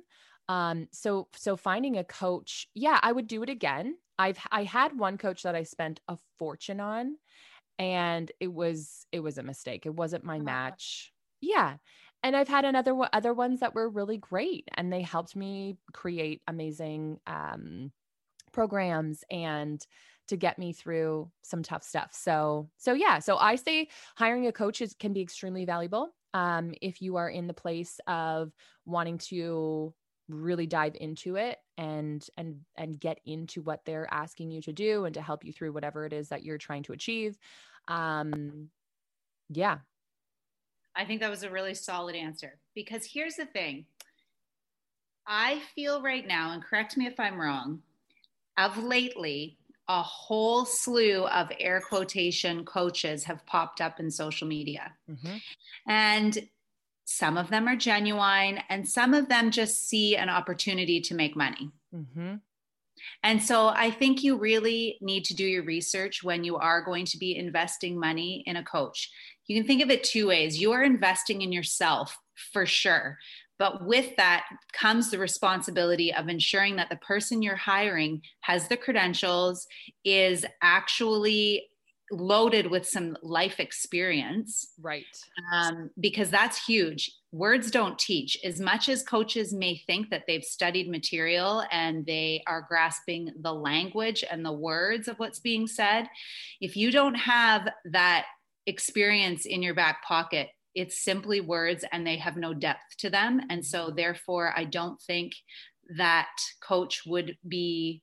Um, 0.49 0.87
so 0.91 1.27
so 1.35 1.55
finding 1.55 1.97
a 1.97 2.03
coach, 2.03 2.67
yeah, 2.73 2.99
I 3.01 3.11
would 3.11 3.27
do 3.27 3.43
it 3.43 3.49
again. 3.49 3.95
I've 4.17 4.39
I 4.51 4.63
had 4.63 4.97
one 4.97 5.17
coach 5.17 5.43
that 5.43 5.55
I 5.55 5.63
spent 5.63 5.99
a 6.07 6.17
fortune 6.37 6.79
on 6.79 7.17
and 7.79 8.31
it 8.39 8.51
was 8.53 9.05
it 9.11 9.19
was 9.19 9.37
a 9.37 9.43
mistake. 9.43 9.85
It 9.85 9.95
wasn't 9.95 10.23
my 10.23 10.39
match. 10.39 11.11
Yeah. 11.41 11.77
And 12.21 12.35
I've 12.35 12.47
had 12.47 12.65
another 12.65 12.95
other 13.11 13.33
ones 13.33 13.59
that 13.59 13.75
were 13.75 13.89
really 13.89 14.17
great 14.17 14.67
and 14.75 14.91
they 14.91 15.01
helped 15.01 15.35
me 15.35 15.77
create 15.93 16.41
amazing 16.47 17.19
um 17.27 17.91
programs 18.51 19.23
and 19.29 19.85
to 20.27 20.37
get 20.37 20.57
me 20.57 20.71
through 20.71 21.29
some 21.41 21.63
tough 21.63 21.83
stuff. 21.83 22.11
So 22.13 22.69
so 22.77 22.93
yeah, 22.93 23.19
so 23.19 23.37
I 23.37 23.55
say 23.55 23.89
hiring 24.15 24.47
a 24.47 24.51
coach 24.51 24.81
is, 24.81 24.93
can 24.93 25.13
be 25.13 25.21
extremely 25.21 25.65
valuable 25.65 26.13
um, 26.33 26.73
if 26.81 27.01
you 27.01 27.17
are 27.17 27.29
in 27.29 27.47
the 27.47 27.53
place 27.53 27.99
of 28.07 28.51
wanting 28.85 29.17
to 29.17 29.93
really 30.41 30.67
dive 30.67 30.95
into 30.99 31.35
it 31.35 31.59
and 31.77 32.25
and 32.37 32.61
and 32.75 32.99
get 32.99 33.19
into 33.25 33.61
what 33.61 33.85
they're 33.85 34.07
asking 34.11 34.51
you 34.51 34.61
to 34.61 34.73
do 34.73 35.05
and 35.05 35.13
to 35.13 35.21
help 35.21 35.45
you 35.45 35.53
through 35.53 35.71
whatever 35.71 36.05
it 36.05 36.13
is 36.13 36.29
that 36.29 36.43
you're 36.43 36.57
trying 36.57 36.83
to 36.83 36.93
achieve. 36.93 37.37
Um 37.87 38.69
yeah. 39.49 39.79
I 40.95 41.05
think 41.05 41.21
that 41.21 41.29
was 41.29 41.43
a 41.43 41.49
really 41.49 41.73
solid 41.73 42.15
answer. 42.15 42.59
Because 42.75 43.05
here's 43.11 43.35
the 43.35 43.45
thing. 43.45 43.85
I 45.25 45.61
feel 45.73 46.01
right 46.01 46.27
now 46.27 46.51
and 46.51 46.61
correct 46.61 46.97
me 46.97 47.07
if 47.07 47.17
i'm 47.17 47.39
wrong 47.39 47.81
of 48.57 48.77
lately 48.77 49.57
a 49.87 50.01
whole 50.01 50.65
slew 50.65 51.25
of 51.27 51.51
air 51.59 51.81
quotation 51.81 52.63
coaches 52.63 53.23
have 53.25 53.45
popped 53.45 53.81
up 53.81 53.99
in 53.99 54.09
social 54.09 54.47
media. 54.47 54.93
Mm-hmm. 55.09 55.37
and 55.87 56.49
some 57.05 57.37
of 57.37 57.49
them 57.49 57.67
are 57.67 57.75
genuine, 57.75 58.59
and 58.69 58.87
some 58.87 59.13
of 59.13 59.29
them 59.29 59.51
just 59.51 59.87
see 59.87 60.15
an 60.15 60.29
opportunity 60.29 61.01
to 61.01 61.15
make 61.15 61.35
money. 61.35 61.71
Mm-hmm. 61.93 62.35
And 63.23 63.43
so 63.43 63.67
I 63.67 63.91
think 63.91 64.23
you 64.23 64.37
really 64.37 64.97
need 65.01 65.25
to 65.25 65.35
do 65.35 65.45
your 65.45 65.63
research 65.63 66.23
when 66.23 66.43
you 66.43 66.57
are 66.57 66.83
going 66.83 67.05
to 67.05 67.17
be 67.17 67.35
investing 67.35 67.99
money 67.99 68.43
in 68.45 68.55
a 68.55 68.63
coach. 68.63 69.11
You 69.47 69.57
can 69.57 69.67
think 69.67 69.83
of 69.83 69.89
it 69.89 70.03
two 70.03 70.27
ways. 70.27 70.59
You 70.59 70.71
are 70.71 70.83
investing 70.83 71.41
in 71.41 71.51
yourself 71.51 72.17
for 72.53 72.65
sure. 72.65 73.17
But 73.59 73.85
with 73.85 74.15
that 74.17 74.45
comes 74.73 75.11
the 75.11 75.19
responsibility 75.19 76.13
of 76.13 76.27
ensuring 76.27 76.75
that 76.77 76.89
the 76.89 76.97
person 76.97 77.41
you're 77.41 77.55
hiring 77.55 78.21
has 78.41 78.67
the 78.67 78.77
credentials, 78.77 79.67
is 80.03 80.45
actually 80.61 81.67
loaded 82.13 82.69
with 82.69 82.87
some 82.87 83.17
life 83.21 83.59
experience. 83.59 84.67
Right. 84.79 85.05
Um, 85.53 85.89
because 85.99 86.29
that's 86.29 86.65
huge. 86.65 87.11
Words 87.31 87.71
don't 87.71 87.97
teach. 87.97 88.37
As 88.43 88.59
much 88.59 88.89
as 88.89 89.03
coaches 89.03 89.53
may 89.53 89.77
think 89.87 90.09
that 90.09 90.23
they've 90.27 90.43
studied 90.43 90.89
material 90.89 91.63
and 91.71 92.05
they 92.05 92.43
are 92.47 92.65
grasping 92.67 93.31
the 93.41 93.53
language 93.53 94.23
and 94.29 94.45
the 94.45 94.53
words 94.53 95.07
of 95.07 95.17
what's 95.17 95.39
being 95.39 95.67
said, 95.67 96.07
if 96.61 96.77
you 96.77 96.91
don't 96.91 97.15
have 97.15 97.67
that 97.85 98.25
experience 98.67 99.45
in 99.45 99.61
your 99.61 99.73
back 99.73 100.03
pocket, 100.03 100.49
it's 100.75 101.03
simply 101.03 101.41
words 101.41 101.83
and 101.91 102.05
they 102.05 102.17
have 102.17 102.37
no 102.37 102.53
depth 102.53 102.97
to 102.99 103.09
them. 103.09 103.41
And 103.49 103.65
so, 103.65 103.91
therefore, 103.95 104.53
I 104.55 104.63
don't 104.63 105.01
think 105.01 105.33
that 105.97 106.29
coach 106.61 107.03
would 107.05 107.37
be 107.47 108.01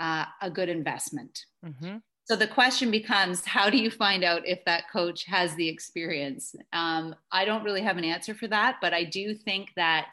uh, 0.00 0.24
a 0.40 0.50
good 0.50 0.68
investment. 0.68 1.38
Mm-hmm. 1.64 1.96
So 2.30 2.36
the 2.36 2.46
question 2.46 2.92
becomes 2.92 3.44
how 3.44 3.68
do 3.70 3.76
you 3.76 3.90
find 3.90 4.22
out 4.22 4.46
if 4.46 4.64
that 4.64 4.88
coach 4.88 5.24
has 5.24 5.52
the 5.56 5.68
experience? 5.68 6.54
Um, 6.72 7.12
I 7.32 7.44
don't 7.44 7.64
really 7.64 7.82
have 7.82 7.96
an 7.96 8.04
answer 8.04 8.36
for 8.36 8.46
that, 8.46 8.76
but 8.80 8.94
I 8.94 9.02
do 9.02 9.34
think 9.34 9.70
that 9.74 10.12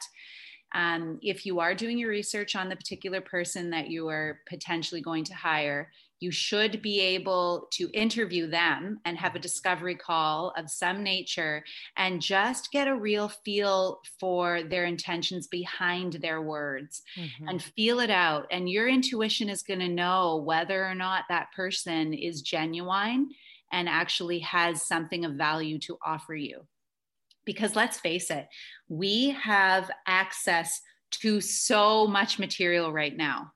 um, 0.74 1.20
if 1.22 1.46
you 1.46 1.60
are 1.60 1.76
doing 1.76 1.96
your 1.96 2.10
research 2.10 2.56
on 2.56 2.68
the 2.68 2.74
particular 2.74 3.20
person 3.20 3.70
that 3.70 3.88
you 3.88 4.08
are 4.08 4.40
potentially 4.48 5.00
going 5.00 5.22
to 5.26 5.34
hire, 5.36 5.92
you 6.20 6.30
should 6.30 6.82
be 6.82 7.00
able 7.00 7.68
to 7.72 7.90
interview 7.92 8.48
them 8.48 9.00
and 9.04 9.16
have 9.16 9.34
a 9.34 9.40
discovery 9.40 9.94
call 9.94 10.52
of 10.56 10.70
some 10.70 11.02
nature 11.02 11.64
and 11.96 12.20
just 12.20 12.72
get 12.72 12.88
a 12.88 12.94
real 12.94 13.28
feel 13.44 14.00
for 14.18 14.62
their 14.62 14.84
intentions 14.84 15.46
behind 15.46 16.14
their 16.14 16.42
words 16.42 17.02
mm-hmm. 17.16 17.48
and 17.48 17.62
feel 17.62 18.00
it 18.00 18.10
out. 18.10 18.46
And 18.50 18.68
your 18.68 18.88
intuition 18.88 19.48
is 19.48 19.62
going 19.62 19.80
to 19.80 19.88
know 19.88 20.42
whether 20.44 20.84
or 20.84 20.94
not 20.94 21.24
that 21.28 21.52
person 21.54 22.12
is 22.12 22.42
genuine 22.42 23.30
and 23.70 23.88
actually 23.88 24.40
has 24.40 24.86
something 24.86 25.24
of 25.24 25.34
value 25.34 25.78
to 25.80 25.98
offer 26.04 26.34
you. 26.34 26.66
Because 27.44 27.76
let's 27.76 28.00
face 28.00 28.30
it, 28.30 28.46
we 28.88 29.30
have 29.30 29.90
access 30.06 30.80
to 31.10 31.40
so 31.40 32.06
much 32.06 32.38
material 32.38 32.92
right 32.92 33.16
now 33.16 33.52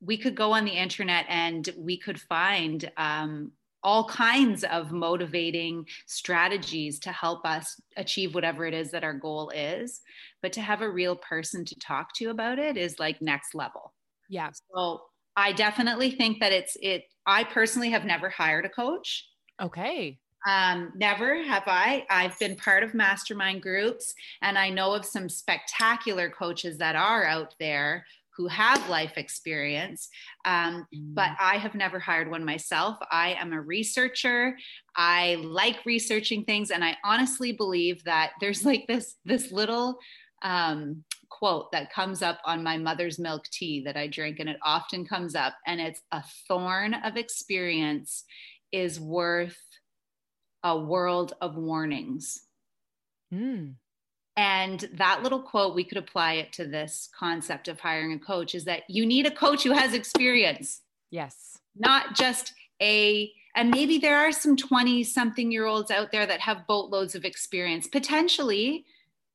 we 0.00 0.16
could 0.16 0.34
go 0.34 0.52
on 0.52 0.64
the 0.64 0.72
internet 0.72 1.26
and 1.28 1.68
we 1.76 1.98
could 1.98 2.20
find 2.20 2.90
um, 2.96 3.52
all 3.82 4.08
kinds 4.08 4.64
of 4.64 4.90
motivating 4.92 5.86
strategies 6.06 6.98
to 7.00 7.12
help 7.12 7.44
us 7.44 7.80
achieve 7.96 8.34
whatever 8.34 8.64
it 8.66 8.74
is 8.74 8.90
that 8.90 9.04
our 9.04 9.14
goal 9.14 9.50
is. 9.50 10.00
But 10.42 10.52
to 10.54 10.60
have 10.60 10.82
a 10.82 10.90
real 10.90 11.16
person 11.16 11.64
to 11.64 11.78
talk 11.78 12.14
to 12.16 12.26
about 12.26 12.58
it 12.58 12.76
is 12.76 12.98
like 12.98 13.22
next 13.22 13.54
level. 13.54 13.92
Yeah. 14.28 14.50
So 14.74 15.02
I 15.36 15.52
definitely 15.52 16.10
think 16.10 16.40
that 16.40 16.52
it's 16.52 16.76
it. 16.82 17.04
I 17.26 17.44
personally 17.44 17.90
have 17.90 18.04
never 18.04 18.28
hired 18.28 18.64
a 18.64 18.68
coach. 18.68 19.28
Okay. 19.60 20.18
Um, 20.46 20.92
never 20.96 21.42
have 21.42 21.64
I. 21.66 22.06
I've 22.08 22.38
been 22.38 22.56
part 22.56 22.82
of 22.82 22.94
mastermind 22.94 23.60
groups, 23.60 24.14
and 24.40 24.56
I 24.56 24.70
know 24.70 24.94
of 24.94 25.04
some 25.04 25.28
spectacular 25.28 26.30
coaches 26.30 26.78
that 26.78 26.96
are 26.96 27.24
out 27.24 27.54
there 27.58 28.04
who 28.38 28.46
have 28.46 28.88
life 28.88 29.14
experience. 29.18 30.08
Um, 30.44 30.86
but 30.92 31.30
mm. 31.30 31.36
I 31.40 31.58
have 31.58 31.74
never 31.74 31.98
hired 31.98 32.30
one 32.30 32.44
myself. 32.44 32.96
I 33.10 33.34
am 33.34 33.52
a 33.52 33.60
researcher. 33.60 34.56
I 34.94 35.34
like 35.42 35.84
researching 35.84 36.44
things, 36.44 36.70
and 36.70 36.84
I 36.84 36.96
honestly 37.04 37.50
believe 37.50 38.02
that 38.04 38.30
there's 38.40 38.64
like 38.64 38.86
this 38.86 39.16
this 39.24 39.50
little 39.50 39.98
um, 40.42 41.02
quote 41.28 41.72
that 41.72 41.92
comes 41.92 42.22
up 42.22 42.38
on 42.44 42.62
my 42.62 42.78
mother's 42.78 43.18
milk 43.18 43.44
tea 43.50 43.82
that 43.84 43.96
I 43.96 44.06
drink, 44.06 44.38
and 44.38 44.48
it 44.48 44.58
often 44.62 45.04
comes 45.04 45.34
up, 45.34 45.54
and 45.66 45.80
it's 45.80 46.00
a 46.12 46.22
thorn 46.46 46.94
of 46.94 47.16
experience 47.16 48.24
is 48.70 49.00
worth 49.00 49.58
a 50.62 50.78
world 50.78 51.32
of 51.40 51.56
warnings. 51.56 52.40
Mm. 53.34 53.74
And 54.38 54.88
that 54.92 55.24
little 55.24 55.42
quote, 55.42 55.74
we 55.74 55.82
could 55.82 55.98
apply 55.98 56.34
it 56.34 56.52
to 56.52 56.64
this 56.64 57.08
concept 57.12 57.66
of 57.66 57.80
hiring 57.80 58.12
a 58.12 58.20
coach 58.20 58.54
is 58.54 58.64
that 58.66 58.84
you 58.88 59.04
need 59.04 59.26
a 59.26 59.32
coach 59.32 59.64
who 59.64 59.72
has 59.72 59.94
experience. 59.94 60.82
Yes. 61.10 61.58
Not 61.76 62.14
just 62.14 62.52
a, 62.80 63.32
and 63.56 63.68
maybe 63.68 63.98
there 63.98 64.16
are 64.16 64.30
some 64.30 64.56
20 64.56 65.02
something 65.02 65.50
year 65.50 65.66
olds 65.66 65.90
out 65.90 66.12
there 66.12 66.24
that 66.24 66.38
have 66.38 66.68
boatloads 66.68 67.16
of 67.16 67.24
experience. 67.24 67.88
Potentially, 67.88 68.84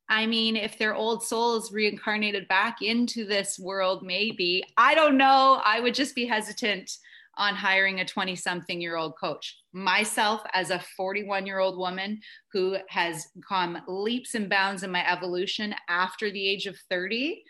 I 0.07 0.25
mean, 0.25 0.55
if 0.55 0.77
their 0.77 0.95
old 0.95 1.21
souls 1.21 1.73
reincarnated 1.73 2.47
back 2.47 2.81
into 2.81 3.25
this 3.25 3.59
world, 3.59 4.03
maybe. 4.03 4.63
I 4.77 4.95
don't 4.95 5.17
know. 5.17 5.61
I 5.65 5.81
would 5.81 5.95
just 5.95 6.15
be 6.15 6.25
hesitant 6.25 6.97
on 7.37 7.55
hiring 7.55 7.99
a 7.99 8.05
20 8.05 8.35
something 8.35 8.81
year 8.81 8.95
old 8.95 9.13
coach. 9.19 9.57
Myself, 9.73 10.41
as 10.53 10.69
a 10.69 10.83
41 10.95 11.45
year 11.45 11.59
old 11.59 11.77
woman 11.77 12.19
who 12.51 12.77
has 12.89 13.27
come 13.47 13.79
leaps 13.87 14.35
and 14.35 14.49
bounds 14.49 14.83
in 14.83 14.91
my 14.91 15.09
evolution 15.09 15.73
after 15.89 16.31
the 16.31 16.47
age 16.47 16.65
of 16.65 16.77
30 16.89 17.41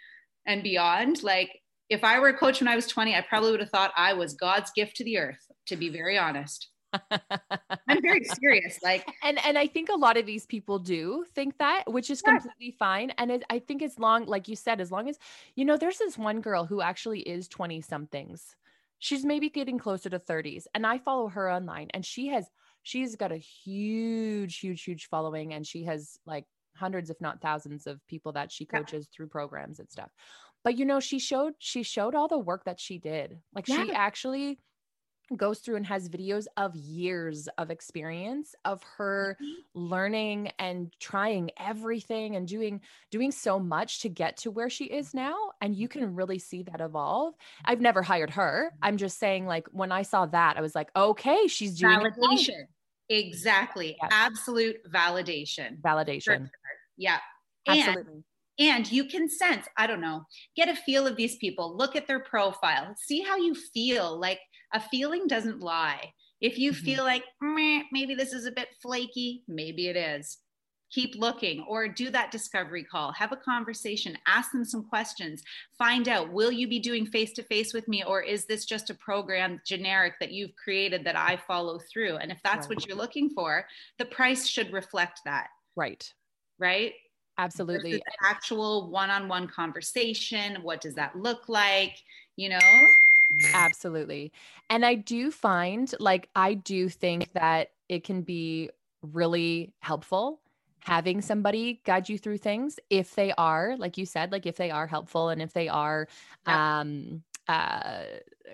and 0.45 0.63
beyond, 0.63 1.23
like 1.23 1.49
if 1.89 2.03
I 2.03 2.19
were 2.19 2.29
a 2.29 2.37
coach 2.37 2.61
when 2.61 2.67
I 2.67 2.75
was 2.75 2.87
20, 2.87 3.13
I 3.13 3.21
probably 3.21 3.51
would 3.51 3.59
have 3.59 3.69
thought 3.69 3.91
I 3.95 4.13
was 4.13 4.33
God's 4.33 4.71
gift 4.71 4.95
to 4.97 5.03
the 5.03 5.17
earth, 5.17 5.51
to 5.67 5.75
be 5.75 5.89
very 5.89 6.17
honest. 6.17 6.69
I'm 7.11 8.01
very 8.01 8.23
serious. 8.23 8.79
Like, 8.83 9.05
and 9.23 9.43
and 9.45 9.57
I 9.57 9.67
think 9.67 9.89
a 9.89 9.95
lot 9.95 10.15
of 10.15 10.25
these 10.25 10.45
people 10.45 10.79
do 10.79 11.25
think 11.33 11.57
that, 11.57 11.91
which 11.91 12.09
is 12.09 12.21
yeah. 12.25 12.33
completely 12.33 12.75
fine. 12.77 13.11
And 13.17 13.31
it, 13.31 13.43
I 13.49 13.59
think 13.59 13.81
as 13.81 13.99
long, 13.99 14.25
like 14.25 14.47
you 14.47 14.55
said, 14.55 14.79
as 14.79 14.91
long 14.91 15.09
as 15.09 15.17
you 15.55 15.65
know, 15.65 15.75
there's 15.75 15.97
this 15.97 16.17
one 16.17 16.41
girl 16.41 16.65
who 16.65 16.81
actually 16.81 17.21
is 17.21 17.47
20 17.47 17.81
somethings 17.81 18.55
she's 19.03 19.25
maybe 19.25 19.49
getting 19.49 19.77
closer 19.77 20.09
to 20.09 20.17
30s 20.17 20.63
and 20.73 20.87
i 20.87 20.97
follow 20.97 21.27
her 21.27 21.51
online 21.51 21.89
and 21.93 22.05
she 22.05 22.27
has 22.27 22.47
she's 22.83 23.17
got 23.17 23.33
a 23.33 23.37
huge 23.37 24.59
huge 24.59 24.81
huge 24.81 25.07
following 25.09 25.53
and 25.53 25.67
she 25.67 25.83
has 25.83 26.17
like 26.25 26.45
hundreds 26.77 27.09
if 27.09 27.19
not 27.19 27.41
thousands 27.41 27.85
of 27.85 27.99
people 28.07 28.31
that 28.31 28.49
she 28.49 28.65
coaches 28.65 29.05
yeah. 29.05 29.15
through 29.15 29.27
programs 29.27 29.79
and 29.79 29.91
stuff 29.91 30.09
but 30.63 30.77
you 30.77 30.85
know 30.85 31.01
she 31.01 31.19
showed 31.19 31.53
she 31.59 31.83
showed 31.83 32.15
all 32.15 32.29
the 32.29 32.39
work 32.39 32.63
that 32.63 32.79
she 32.79 32.97
did 32.97 33.37
like 33.53 33.67
yeah. 33.67 33.83
she 33.83 33.91
actually 33.91 34.57
goes 35.35 35.59
through 35.59 35.75
and 35.75 35.85
has 35.85 36.09
videos 36.09 36.45
of 36.57 36.75
years 36.75 37.47
of 37.57 37.69
experience 37.71 38.55
of 38.65 38.83
her 38.97 39.37
mm-hmm. 39.41 39.53
learning 39.73 40.51
and 40.59 40.93
trying 40.99 41.51
everything 41.57 42.35
and 42.35 42.47
doing 42.47 42.81
doing 43.11 43.31
so 43.31 43.59
much 43.59 44.01
to 44.01 44.09
get 44.09 44.37
to 44.37 44.51
where 44.51 44.69
she 44.69 44.85
is 44.85 45.13
now 45.13 45.35
and 45.61 45.75
you 45.75 45.87
can 45.87 46.15
really 46.15 46.39
see 46.39 46.63
that 46.63 46.81
evolve. 46.81 47.33
I've 47.65 47.81
never 47.81 48.01
hired 48.01 48.31
her. 48.31 48.71
I'm 48.81 48.97
just 48.97 49.19
saying 49.19 49.45
like 49.45 49.67
when 49.71 49.91
i 49.91 50.01
saw 50.01 50.25
that 50.25 50.57
i 50.57 50.61
was 50.61 50.75
like 50.75 50.89
okay 50.95 51.47
she's 51.47 51.79
doing 51.79 51.99
validation. 51.99 52.63
Exactly. 53.09 53.97
Yeah. 54.01 54.09
absolute 54.11 54.77
validation. 54.91 55.81
Validation. 55.81 56.49
yeah. 56.97 57.19
Absolutely. 57.67 58.23
and 58.59 58.91
you 58.91 59.05
can 59.05 59.29
sense 59.29 59.65
i 59.77 59.87
don't 59.87 60.01
know 60.01 60.25
get 60.55 60.67
a 60.67 60.75
feel 60.75 61.07
of 61.07 61.15
these 61.15 61.37
people 61.37 61.77
look 61.77 61.95
at 61.95 62.07
their 62.07 62.19
profile 62.19 62.93
see 62.97 63.21
how 63.21 63.37
you 63.37 63.55
feel 63.55 64.19
like 64.19 64.39
a 64.73 64.79
feeling 64.79 65.27
doesn't 65.27 65.61
lie. 65.61 66.13
If 66.41 66.57
you 66.57 66.71
mm-hmm. 66.71 66.85
feel 66.85 67.03
like 67.03 67.23
maybe 67.41 68.15
this 68.15 68.33
is 68.33 68.45
a 68.45 68.51
bit 68.51 68.67
flaky, 68.81 69.43
maybe 69.47 69.87
it 69.87 69.95
is. 69.95 70.39
Keep 70.91 71.15
looking 71.15 71.65
or 71.67 71.87
do 71.87 72.11
that 72.11 72.31
discovery 72.31 72.83
call. 72.83 73.11
Have 73.13 73.31
a 73.31 73.37
conversation, 73.37 74.17
ask 74.27 74.51
them 74.51 74.65
some 74.65 74.83
questions, 74.83 75.41
find 75.77 76.07
out 76.07 76.31
will 76.31 76.51
you 76.51 76.67
be 76.67 76.79
doing 76.79 77.05
face 77.05 77.31
to 77.33 77.43
face 77.43 77.73
with 77.73 77.87
me 77.87 78.03
or 78.03 78.21
is 78.21 78.45
this 78.45 78.65
just 78.65 78.89
a 78.89 78.95
program 78.95 79.59
generic 79.65 80.13
that 80.19 80.31
you've 80.31 80.55
created 80.55 81.03
that 81.05 81.17
I 81.17 81.39
follow 81.47 81.79
through? 81.91 82.17
And 82.17 82.31
if 82.31 82.39
that's 82.43 82.67
right. 82.67 82.75
what 82.75 82.87
you're 82.87 82.97
looking 82.97 83.29
for, 83.29 83.65
the 83.97 84.05
price 84.05 84.45
should 84.47 84.71
reflect 84.71 85.21
that. 85.25 85.47
Right. 85.75 86.07
Right? 86.59 86.93
Absolutely. 87.37 88.03
Actual 88.23 88.91
one 88.91 89.09
on 89.09 89.27
one 89.27 89.47
conversation. 89.47 90.57
What 90.61 90.81
does 90.81 90.93
that 90.95 91.15
look 91.15 91.49
like? 91.49 91.95
You 92.35 92.49
know? 92.49 92.59
Absolutely. 93.53 94.31
And 94.69 94.85
I 94.85 94.95
do 94.95 95.31
find 95.31 95.93
like 95.99 96.29
I 96.35 96.53
do 96.53 96.89
think 96.89 97.31
that 97.33 97.71
it 97.89 98.03
can 98.03 98.21
be 98.21 98.69
really 99.01 99.73
helpful 99.79 100.39
having 100.79 101.21
somebody 101.21 101.81
guide 101.85 102.09
you 102.09 102.17
through 102.17 102.37
things 102.37 102.77
if 102.89 103.15
they 103.15 103.33
are 103.37 103.75
like 103.77 103.97
you 103.97 104.05
said 104.05 104.31
like 104.31 104.45
if 104.45 104.57
they 104.57 104.69
are 104.69 104.87
helpful 104.87 105.29
and 105.29 105.41
if 105.41 105.53
they 105.53 105.69
are 105.69 106.07
yeah. 106.47 106.79
um 106.79 107.23
uh 107.47 108.03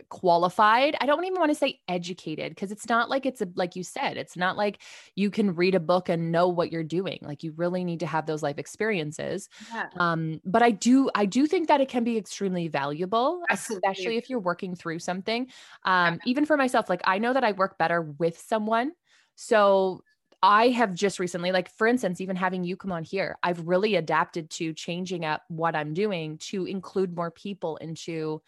qualified. 0.10 0.96
I 1.02 1.06
don't 1.06 1.26
even 1.26 1.40
want 1.40 1.52
to 1.52 1.56
say 1.56 1.80
educated 1.88 2.52
because 2.52 2.72
it's 2.72 2.88
not 2.88 3.10
like 3.10 3.26
it's 3.26 3.42
a, 3.42 3.48
like 3.56 3.76
you 3.76 3.84
said, 3.84 4.18
it's 4.18 4.38
not 4.38 4.58
like 4.58 4.82
you 5.16 5.30
can 5.30 5.56
read 5.56 5.76
a 5.76 5.80
book 5.80 6.10
and 6.10 6.32
know 6.32 6.48
what 6.48 6.72
you're 6.72 6.84
doing. 6.84 7.20
Like 7.22 7.44
you 7.44 7.54
really 7.56 7.84
need 7.84 8.00
to 8.02 8.06
have 8.06 8.26
those 8.26 8.44
life 8.44 8.58
experiences. 8.58 9.50
Yeah. 9.74 9.88
Um, 9.98 10.42
but 10.46 10.62
I 10.62 10.72
do, 10.72 11.10
I 11.16 11.26
do 11.26 11.48
think 11.48 11.68
that 11.68 11.82
it 11.82 11.90
can 11.90 12.04
be 12.04 12.18
extremely 12.18 12.68
valuable, 12.68 13.42
Absolutely. 13.50 13.90
especially 13.90 14.18
if 14.18 14.30
you're 14.30 14.40
working 14.40 14.76
through 14.76 15.00
something. 15.00 15.48
Um, 15.84 16.16
yeah. 16.16 16.20
even 16.26 16.46
for 16.46 16.58
myself, 16.58 16.90
like 16.90 17.02
I 17.04 17.18
know 17.18 17.34
that 17.34 17.44
I 17.44 17.52
work 17.54 17.78
better 17.78 18.02
with 18.02 18.40
someone. 18.40 18.92
So 19.36 20.04
I 20.42 20.70
have 20.70 20.94
just 20.94 21.20
recently, 21.20 21.52
like 21.52 21.70
for 21.70 21.86
instance, 21.86 22.22
even 22.22 22.36
having 22.36 22.64
you 22.64 22.78
come 22.78 22.94
on 22.94 23.04
here, 23.04 23.38
I've 23.44 23.68
really 23.68 23.96
adapted 23.96 24.50
to 24.52 24.74
changing 24.74 25.26
up 25.26 25.44
what 25.50 25.76
I'm 25.76 25.94
doing 25.94 26.38
to 26.50 26.66
include 26.66 27.14
more 27.14 27.32
people 27.32 27.76
into 27.78 28.42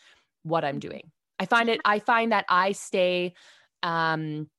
what 0.43 0.63
I'm 0.63 0.79
doing. 0.79 1.11
I 1.39 1.45
find 1.45 1.69
it, 1.69 1.81
I 1.85 1.99
find 1.99 2.31
that 2.31 2.45
I 2.49 2.71
stay 2.73 3.33
um 3.83 4.49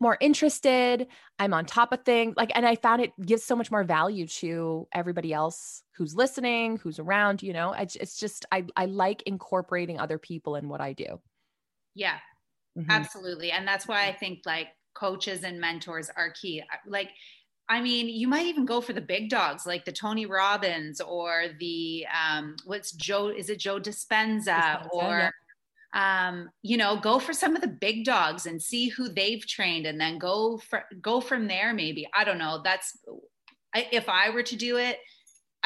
more 0.00 0.16
interested. 0.20 1.08
I'm 1.40 1.52
on 1.52 1.66
top 1.66 1.92
of 1.92 2.04
things. 2.04 2.34
Like, 2.36 2.52
and 2.54 2.64
I 2.64 2.76
found 2.76 3.02
it 3.02 3.10
gives 3.20 3.42
so 3.42 3.56
much 3.56 3.70
more 3.72 3.82
value 3.82 4.28
to 4.28 4.86
everybody 4.94 5.32
else 5.32 5.82
who's 5.96 6.14
listening, 6.14 6.76
who's 6.76 7.00
around, 7.00 7.42
you 7.42 7.52
know, 7.52 7.72
it's, 7.72 7.96
it's 7.96 8.16
just, 8.16 8.46
I, 8.52 8.64
I 8.76 8.84
like 8.84 9.22
incorporating 9.22 9.98
other 9.98 10.16
people 10.16 10.54
in 10.54 10.68
what 10.68 10.80
I 10.80 10.92
do. 10.92 11.20
Yeah, 11.96 12.18
mm-hmm. 12.78 12.88
absolutely. 12.88 13.50
And 13.50 13.66
that's 13.66 13.88
why 13.88 14.06
I 14.06 14.12
think 14.12 14.42
like 14.46 14.68
coaches 14.94 15.42
and 15.42 15.60
mentors 15.60 16.10
are 16.16 16.30
key. 16.30 16.62
Like, 16.86 17.10
I 17.70 17.82
mean, 17.82 18.08
you 18.08 18.28
might 18.28 18.46
even 18.46 18.64
go 18.64 18.80
for 18.80 18.94
the 18.94 19.00
big 19.00 19.28
dogs 19.28 19.66
like 19.66 19.84
the 19.84 19.92
Tony 19.92 20.24
Robbins 20.24 21.00
or 21.00 21.44
the 21.60 22.06
um, 22.06 22.56
what's 22.64 22.92
Joe? 22.92 23.28
Is 23.28 23.50
it 23.50 23.58
Joe 23.58 23.78
Dispenza, 23.78 24.46
Dispenza 24.46 24.88
or 24.92 25.30
yeah. 25.94 26.28
um, 26.28 26.48
you 26.62 26.78
know, 26.78 26.96
go 26.96 27.18
for 27.18 27.34
some 27.34 27.54
of 27.54 27.60
the 27.60 27.68
big 27.68 28.04
dogs 28.04 28.46
and 28.46 28.62
see 28.62 28.88
who 28.88 29.08
they've 29.08 29.46
trained, 29.46 29.86
and 29.86 30.00
then 30.00 30.18
go 30.18 30.58
for 30.58 30.84
go 31.02 31.20
from 31.20 31.46
there. 31.46 31.74
Maybe 31.74 32.08
I 32.14 32.24
don't 32.24 32.38
know. 32.38 32.62
That's 32.64 32.96
if 33.74 34.08
I 34.08 34.30
were 34.30 34.44
to 34.44 34.56
do 34.56 34.78
it, 34.78 34.98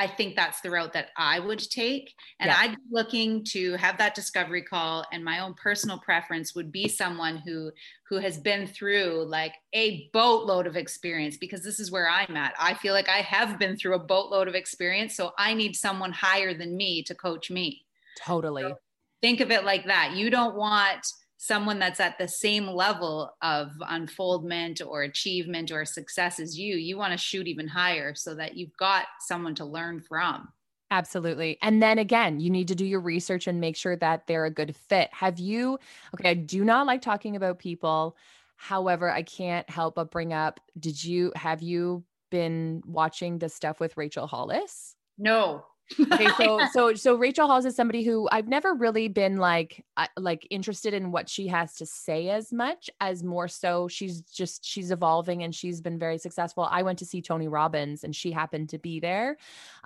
I 0.02 0.08
think 0.08 0.34
that's 0.34 0.60
the 0.60 0.70
route 0.70 0.92
that 0.94 1.10
I 1.16 1.38
would 1.38 1.60
take. 1.60 2.12
And 2.40 2.48
yeah. 2.48 2.56
I'd 2.58 2.72
be 2.72 2.82
looking 2.90 3.44
to 3.50 3.74
have 3.74 3.98
that 3.98 4.16
discovery 4.16 4.62
call. 4.62 5.04
And 5.12 5.24
my 5.24 5.38
own 5.38 5.54
personal 5.54 6.00
preference 6.00 6.56
would 6.56 6.72
be 6.72 6.88
someone 6.88 7.36
who 7.36 7.70
who 8.08 8.16
has 8.16 8.36
been 8.36 8.66
through 8.66 9.24
like 9.28 9.54
a 9.74 10.10
boatload 10.12 10.66
of 10.66 10.76
experience 10.76 11.36
because 11.36 11.62
this 11.62 11.78
is 11.78 11.92
where 11.92 12.10
I'm 12.10 12.36
at. 12.36 12.52
I 12.58 12.74
feel 12.74 12.94
like 12.94 13.08
I 13.08 13.18
have 13.18 13.60
been 13.60 13.76
through 13.76 13.94
a 13.94 14.00
boatload 14.00 14.48
of 14.48 14.56
experience. 14.56 15.14
So 15.14 15.30
I 15.38 15.54
need 15.54 15.76
someone 15.76 16.10
higher 16.10 16.52
than 16.52 16.76
me 16.76 17.04
to 17.04 17.14
coach 17.14 17.48
me. 17.48 17.84
Totally. 18.18 18.62
So 18.62 18.74
think 19.20 19.38
of 19.40 19.52
it 19.52 19.64
like 19.64 19.86
that. 19.86 20.14
You 20.16 20.30
don't 20.30 20.56
want 20.56 21.06
someone 21.42 21.80
that's 21.80 21.98
at 21.98 22.16
the 22.18 22.28
same 22.28 22.68
level 22.68 23.34
of 23.42 23.72
unfoldment 23.88 24.80
or 24.80 25.02
achievement 25.02 25.72
or 25.72 25.84
success 25.84 26.38
as 26.38 26.56
you 26.56 26.76
you 26.76 26.96
want 26.96 27.10
to 27.10 27.18
shoot 27.18 27.48
even 27.48 27.66
higher 27.66 28.14
so 28.14 28.32
that 28.32 28.56
you've 28.56 28.76
got 28.76 29.06
someone 29.18 29.54
to 29.54 29.64
learn 29.64 30.00
from 30.00 30.48
Absolutely. 30.92 31.56
And 31.62 31.82
then 31.82 31.96
again, 31.96 32.38
you 32.38 32.50
need 32.50 32.68
to 32.68 32.74
do 32.74 32.84
your 32.84 33.00
research 33.00 33.46
and 33.46 33.58
make 33.58 33.76
sure 33.76 33.96
that 33.96 34.26
they're 34.26 34.44
a 34.44 34.50
good 34.50 34.76
fit. 34.76 35.08
Have 35.10 35.38
you, 35.38 35.78
okay, 36.14 36.32
I 36.32 36.34
do 36.34 36.66
not 36.66 36.86
like 36.86 37.00
talking 37.00 37.34
about 37.34 37.58
people. 37.58 38.14
However, 38.56 39.10
I 39.10 39.22
can't 39.22 39.68
help 39.70 39.94
but 39.94 40.10
bring 40.10 40.34
up 40.34 40.60
did 40.78 41.02
you, 41.02 41.32
have 41.34 41.62
you 41.62 42.04
been 42.30 42.82
watching 42.84 43.38
the 43.38 43.48
stuff 43.48 43.80
with 43.80 43.96
Rachel 43.96 44.26
Hollis? 44.26 44.94
No 45.16 45.64
okay 46.00 46.28
so 46.36 46.60
so 46.72 46.94
so 46.94 47.14
rachel 47.14 47.46
hollis 47.46 47.64
is 47.64 47.76
somebody 47.76 48.02
who 48.02 48.28
i've 48.32 48.48
never 48.48 48.74
really 48.74 49.08
been 49.08 49.36
like 49.36 49.84
uh, 49.96 50.06
like 50.16 50.46
interested 50.50 50.94
in 50.94 51.12
what 51.12 51.28
she 51.28 51.46
has 51.46 51.74
to 51.74 51.86
say 51.86 52.28
as 52.28 52.52
much 52.52 52.88
as 53.00 53.22
more 53.22 53.48
so 53.48 53.88
she's 53.88 54.22
just 54.22 54.64
she's 54.64 54.90
evolving 54.90 55.42
and 55.42 55.54
she's 55.54 55.80
been 55.80 55.98
very 55.98 56.18
successful 56.18 56.66
i 56.70 56.82
went 56.82 56.98
to 56.98 57.06
see 57.06 57.20
tony 57.20 57.48
robbins 57.48 58.04
and 58.04 58.14
she 58.14 58.30
happened 58.30 58.68
to 58.68 58.78
be 58.78 59.00
there 59.00 59.36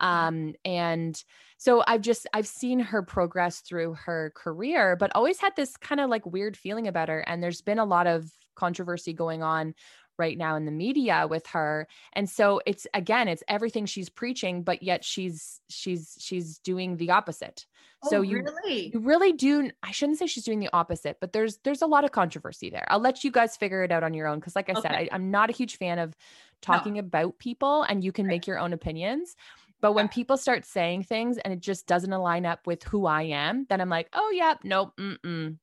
mm-hmm. 0.00 0.06
um 0.06 0.54
and 0.64 1.24
so 1.58 1.82
i've 1.86 2.02
just 2.02 2.26
i've 2.32 2.46
seen 2.46 2.78
her 2.78 3.02
progress 3.02 3.60
through 3.60 3.94
her 3.94 4.32
career 4.34 4.96
but 4.96 5.10
always 5.14 5.40
had 5.40 5.54
this 5.56 5.76
kind 5.76 6.00
of 6.00 6.10
like 6.10 6.24
weird 6.26 6.56
feeling 6.56 6.86
about 6.86 7.08
her 7.08 7.20
and 7.20 7.42
there's 7.42 7.62
been 7.62 7.78
a 7.78 7.84
lot 7.84 8.06
of 8.06 8.30
controversy 8.54 9.12
going 9.12 9.42
on 9.42 9.74
right 10.18 10.36
now 10.36 10.56
in 10.56 10.64
the 10.64 10.72
media 10.72 11.26
with 11.28 11.46
her 11.48 11.86
and 12.12 12.28
so 12.28 12.60
it's 12.66 12.86
again 12.94 13.28
it's 13.28 13.42
everything 13.48 13.86
she's 13.86 14.08
preaching 14.08 14.62
but 14.62 14.82
yet 14.82 15.04
she's 15.04 15.60
she's 15.68 16.16
she's 16.20 16.58
doing 16.58 16.96
the 16.96 17.10
opposite. 17.10 17.66
Oh, 18.04 18.10
so 18.10 18.20
you 18.20 18.42
really? 18.42 18.90
you 18.92 19.00
really 19.00 19.32
do 19.32 19.70
i 19.82 19.90
shouldn't 19.90 20.18
say 20.18 20.26
she's 20.26 20.44
doing 20.44 20.60
the 20.60 20.68
opposite 20.72 21.16
but 21.18 21.32
there's 21.32 21.56
there's 21.64 21.80
a 21.82 21.86
lot 21.86 22.04
of 22.04 22.12
controversy 22.12 22.70
there. 22.70 22.86
I'll 22.88 23.00
let 23.00 23.24
you 23.24 23.30
guys 23.30 23.56
figure 23.56 23.82
it 23.82 23.92
out 23.92 24.04
on 24.04 24.14
your 24.14 24.26
own 24.26 24.38
because 24.38 24.54
like 24.54 24.68
i 24.68 24.72
okay. 24.72 24.82
said 24.82 24.92
I, 24.92 25.08
am 25.12 25.30
not 25.30 25.50
a 25.50 25.52
huge 25.52 25.78
fan 25.78 25.98
of 25.98 26.14
talking 26.60 26.94
no. 26.94 27.00
about 27.00 27.38
people 27.38 27.82
and 27.82 28.04
you 28.04 28.12
can 28.12 28.26
make 28.26 28.46
your 28.46 28.58
own 28.58 28.72
opinions 28.72 29.34
but 29.80 29.92
when 29.92 30.08
people 30.08 30.36
start 30.36 30.64
saying 30.64 31.02
things 31.04 31.38
and 31.38 31.52
it 31.52 31.60
just 31.60 31.86
doesn't 31.86 32.12
align 32.12 32.46
up 32.46 32.66
with 32.66 32.82
who 32.84 33.06
I 33.06 33.22
am, 33.22 33.66
then 33.68 33.80
I'm 33.80 33.90
like, 33.90 34.08
oh 34.14 34.32
yeah, 34.34 34.54
nope, 34.64 34.98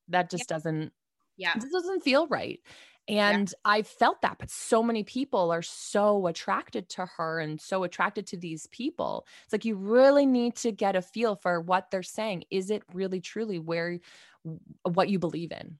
that 0.09 0.29
just 0.29 0.47
doesn't, 0.47 0.93
yeah, 1.35 1.53
this 1.55 1.71
doesn't 1.71 2.03
feel 2.03 2.27
right. 2.27 2.59
And 3.07 3.49
yeah. 3.49 3.71
I 3.71 3.81
felt 3.81 4.21
that, 4.21 4.37
but 4.39 4.49
so 4.49 4.81
many 4.81 5.03
people 5.03 5.51
are 5.51 5.61
so 5.61 6.27
attracted 6.27 6.87
to 6.89 7.05
her 7.17 7.39
and 7.39 7.59
so 7.59 7.83
attracted 7.83 8.27
to 8.27 8.37
these 8.37 8.67
people. 8.67 9.25
It's 9.43 9.51
like 9.51 9.65
you 9.65 9.75
really 9.75 10.25
need 10.25 10.55
to 10.57 10.71
get 10.71 10.95
a 10.95 11.01
feel 11.01 11.35
for 11.35 11.59
what 11.59 11.91
they're 11.91 12.01
saying. 12.01 12.45
Is 12.49 12.69
it 12.69 12.83
really 12.93 13.19
truly 13.19 13.59
where 13.59 13.99
what 14.83 15.09
you 15.09 15.19
believe 15.19 15.51
in? 15.51 15.77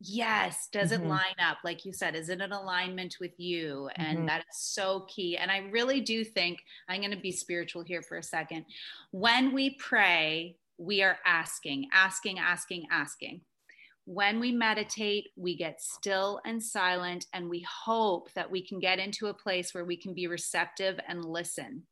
Yes. 0.00 0.68
Does 0.72 0.90
mm-hmm. 0.90 1.04
it 1.04 1.08
line 1.08 1.38
up? 1.38 1.58
Like 1.64 1.84
you 1.84 1.92
said, 1.92 2.16
is 2.16 2.28
it 2.28 2.40
an 2.40 2.52
alignment 2.52 3.16
with 3.20 3.38
you? 3.38 3.88
And 3.94 4.18
mm-hmm. 4.18 4.26
that 4.26 4.40
is 4.40 4.58
so 4.58 5.06
key. 5.08 5.36
And 5.36 5.50
I 5.50 5.58
really 5.70 6.00
do 6.00 6.24
think 6.24 6.58
I'm 6.88 7.00
going 7.00 7.12
to 7.12 7.16
be 7.16 7.32
spiritual 7.32 7.82
here 7.82 8.02
for 8.02 8.18
a 8.18 8.22
second. 8.22 8.64
When 9.12 9.54
we 9.54 9.76
pray, 9.76 10.56
we 10.76 11.02
are 11.02 11.18
asking, 11.24 11.88
asking, 11.92 12.40
asking, 12.40 12.86
asking 12.90 13.42
when 14.06 14.38
we 14.38 14.52
meditate, 14.52 15.28
we 15.36 15.56
get 15.56 15.80
still 15.80 16.40
and 16.44 16.62
silent, 16.62 17.26
and 17.32 17.48
we 17.48 17.66
hope 17.84 18.32
that 18.34 18.50
we 18.50 18.66
can 18.66 18.78
get 18.78 18.98
into 18.98 19.28
a 19.28 19.34
place 19.34 19.72
where 19.72 19.84
we 19.84 19.96
can 19.96 20.12
be 20.14 20.26
receptive 20.26 20.98
and 21.08 21.24
listen. 21.24 21.82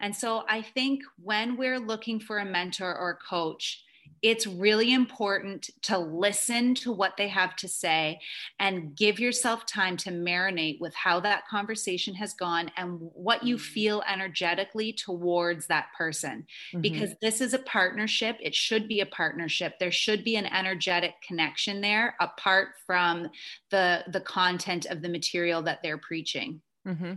And 0.00 0.14
so 0.14 0.44
I 0.48 0.62
think 0.62 1.02
when 1.18 1.56
we're 1.56 1.78
looking 1.78 2.18
for 2.18 2.38
a 2.38 2.44
mentor 2.44 2.96
or 2.96 3.10
a 3.10 3.28
coach, 3.28 3.82
it's 4.22 4.46
really 4.46 4.94
important 4.94 5.68
to 5.82 5.98
listen 5.98 6.74
to 6.74 6.90
what 6.90 7.16
they 7.16 7.28
have 7.28 7.54
to 7.56 7.68
say 7.68 8.18
and 8.58 8.96
give 8.96 9.20
yourself 9.20 9.66
time 9.66 9.96
to 9.98 10.10
marinate 10.10 10.80
with 10.80 10.94
how 10.94 11.20
that 11.20 11.46
conversation 11.46 12.14
has 12.14 12.32
gone 12.32 12.70
and 12.76 12.98
what 13.00 13.42
you 13.42 13.56
mm. 13.56 13.60
feel 13.60 14.02
energetically 14.08 14.92
towards 14.92 15.66
that 15.66 15.86
person. 15.96 16.46
Mm-hmm. 16.74 16.80
because 16.80 17.10
this 17.20 17.40
is 17.40 17.54
a 17.54 17.58
partnership. 17.60 18.36
It 18.40 18.54
should 18.54 18.88
be 18.88 19.00
a 19.00 19.06
partnership. 19.06 19.78
There 19.78 19.92
should 19.92 20.24
be 20.24 20.36
an 20.36 20.46
energetic 20.46 21.14
connection 21.26 21.80
there 21.80 22.16
apart 22.20 22.68
from 22.86 23.28
the 23.70 24.04
the 24.08 24.20
content 24.20 24.86
of 24.86 25.02
the 25.02 25.08
material 25.08 25.62
that 25.62 25.80
they're 25.82 25.98
preaching. 25.98 26.60
Mm-hmm. 26.86 27.14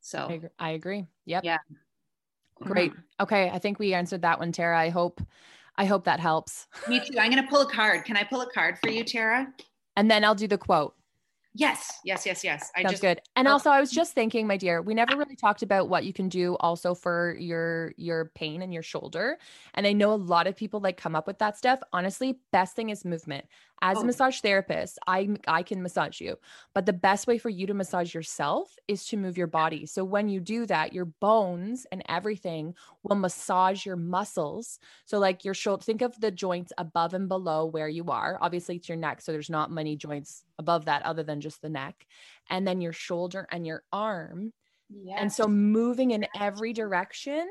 so 0.00 0.26
I 0.28 0.32
agree. 0.32 0.50
I 0.58 0.70
agree. 0.70 1.06
Yep. 1.26 1.44
Yeah. 1.44 1.58
Great. 2.60 2.92
Okay. 3.20 3.50
I 3.50 3.58
think 3.58 3.78
we 3.78 3.94
answered 3.94 4.22
that 4.22 4.38
one 4.38 4.52
tara. 4.52 4.78
I 4.78 4.90
hope 4.90 5.20
I 5.76 5.84
hope 5.84 6.04
that 6.04 6.20
helps. 6.20 6.66
Me 6.88 7.00
too. 7.00 7.18
I'm 7.18 7.30
going 7.30 7.42
to 7.42 7.48
pull 7.48 7.62
a 7.62 7.70
card. 7.70 8.04
Can 8.04 8.16
I 8.16 8.24
pull 8.24 8.40
a 8.40 8.50
card 8.50 8.78
for 8.78 8.90
you, 8.90 9.04
Tara? 9.04 9.52
And 9.96 10.10
then 10.10 10.24
I'll 10.24 10.34
do 10.34 10.46
the 10.46 10.58
quote. 10.58 10.94
Yes, 11.54 11.98
yes, 12.02 12.24
yes, 12.24 12.42
yes. 12.42 12.70
I 12.74 12.82
Sounds 12.82 12.92
just, 12.92 13.02
good. 13.02 13.20
And 13.36 13.46
oh. 13.46 13.52
also, 13.52 13.68
I 13.68 13.78
was 13.78 13.90
just 13.90 14.14
thinking, 14.14 14.46
my 14.46 14.56
dear, 14.56 14.80
we 14.80 14.94
never 14.94 15.16
really 15.18 15.36
talked 15.36 15.62
about 15.62 15.90
what 15.90 16.04
you 16.04 16.12
can 16.12 16.30
do 16.30 16.56
also 16.60 16.94
for 16.94 17.36
your 17.38 17.92
your 17.98 18.32
pain 18.34 18.62
and 18.62 18.72
your 18.72 18.82
shoulder. 18.82 19.36
And 19.74 19.86
I 19.86 19.92
know 19.92 20.12
a 20.12 20.16
lot 20.16 20.46
of 20.46 20.56
people 20.56 20.80
like 20.80 20.96
come 20.96 21.14
up 21.14 21.26
with 21.26 21.38
that 21.40 21.58
stuff. 21.58 21.80
Honestly, 21.92 22.38
best 22.52 22.74
thing 22.74 22.88
is 22.88 23.04
movement 23.04 23.44
as 23.82 23.98
oh. 23.98 24.00
a 24.00 24.04
massage 24.04 24.40
therapist 24.40 24.98
i 25.06 25.28
i 25.46 25.62
can 25.62 25.82
massage 25.82 26.20
you 26.20 26.36
but 26.72 26.86
the 26.86 26.92
best 26.92 27.26
way 27.26 27.36
for 27.36 27.50
you 27.50 27.66
to 27.66 27.74
massage 27.74 28.14
yourself 28.14 28.74
is 28.88 29.04
to 29.04 29.16
move 29.16 29.36
your 29.36 29.46
body 29.46 29.84
so 29.84 30.04
when 30.04 30.28
you 30.28 30.40
do 30.40 30.64
that 30.64 30.92
your 30.92 31.04
bones 31.04 31.86
and 31.92 32.02
everything 32.08 32.74
will 33.02 33.16
massage 33.16 33.84
your 33.84 33.96
muscles 33.96 34.78
so 35.04 35.18
like 35.18 35.44
your 35.44 35.54
shoulder 35.54 35.82
think 35.82 36.00
of 36.00 36.18
the 36.20 36.30
joints 36.30 36.72
above 36.78 37.12
and 37.12 37.28
below 37.28 37.66
where 37.66 37.88
you 37.88 38.06
are 38.06 38.38
obviously 38.40 38.76
it's 38.76 38.88
your 38.88 38.96
neck 38.96 39.20
so 39.20 39.32
there's 39.32 39.50
not 39.50 39.70
many 39.70 39.96
joints 39.96 40.44
above 40.58 40.86
that 40.86 41.02
other 41.02 41.22
than 41.22 41.40
just 41.40 41.60
the 41.60 41.68
neck 41.68 42.06
and 42.48 42.66
then 42.66 42.80
your 42.80 42.92
shoulder 42.92 43.46
and 43.50 43.66
your 43.66 43.82
arm 43.92 44.52
yes. 44.88 45.18
and 45.20 45.32
so 45.32 45.46
moving 45.48 46.12
in 46.12 46.24
every 46.38 46.72
direction 46.72 47.46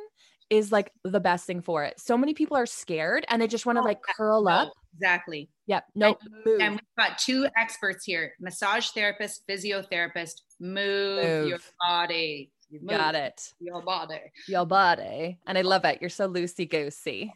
is 0.49 0.69
like 0.69 0.91
the 1.05 1.19
best 1.19 1.47
thing 1.47 1.61
for 1.61 1.85
it. 1.85 1.97
So 1.97 2.17
many 2.17 2.33
people 2.33 2.57
are 2.57 2.65
scared 2.65 3.25
and 3.29 3.41
they 3.41 3.47
just 3.47 3.65
want 3.65 3.77
to 3.77 3.81
oh, 3.81 3.85
like 3.85 4.01
curl 4.17 4.49
up. 4.49 4.73
Exactly. 4.93 5.49
Yep. 5.67 5.85
No. 5.95 6.17
Nope. 6.45 6.59
And 6.61 6.71
we've 6.73 6.81
got 6.97 7.17
two 7.17 7.47
experts 7.57 8.05
here: 8.05 8.33
massage 8.39 8.89
therapist, 8.89 9.47
physiotherapist. 9.47 10.41
Move, 10.59 11.23
move. 11.23 11.47
your 11.49 11.59
body. 11.79 12.51
You 12.69 12.79
got 12.87 13.15
it. 13.15 13.53
Your 13.59 13.81
body. 13.81 14.19
Your 14.47 14.65
body. 14.65 15.37
And 15.45 15.57
I 15.57 15.61
love 15.61 15.83
it. 15.85 15.99
You're 15.99 16.09
so 16.09 16.29
loosey 16.29 16.69
goosey. 16.69 17.33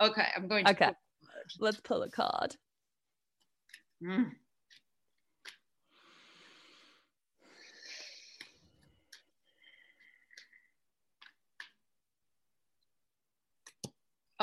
okay, 0.00 0.26
I'm 0.34 0.48
going 0.48 0.64
to. 0.64 0.70
Okay. 0.70 0.90
Let's 1.58 1.80
pull 1.80 2.02
a 2.02 2.10
card. 2.10 2.56
Mm. 4.02 4.30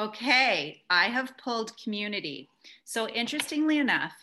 Okay, 0.01 0.81
I 0.89 1.09
have 1.09 1.37
pulled 1.37 1.77
community. 1.77 2.49
So, 2.85 3.07
interestingly 3.07 3.77
enough, 3.77 4.13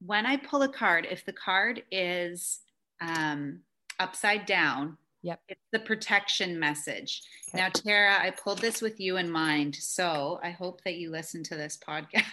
when 0.00 0.24
I 0.24 0.38
pull 0.38 0.62
a 0.62 0.68
card, 0.72 1.06
if 1.10 1.26
the 1.26 1.32
card 1.34 1.82
is 1.90 2.60
um, 3.02 3.60
upside 3.98 4.46
down, 4.46 4.96
yep. 5.22 5.42
it's 5.46 5.60
the 5.72 5.78
protection 5.78 6.58
message. 6.58 7.20
Okay. 7.50 7.58
Now, 7.58 7.68
Tara, 7.68 8.18
I 8.18 8.30
pulled 8.30 8.60
this 8.60 8.80
with 8.80 8.98
you 8.98 9.18
in 9.18 9.30
mind. 9.30 9.74
So, 9.74 10.40
I 10.42 10.52
hope 10.52 10.82
that 10.84 10.94
you 10.94 11.10
listen 11.10 11.42
to 11.44 11.54
this 11.54 11.76
podcast. 11.76 12.24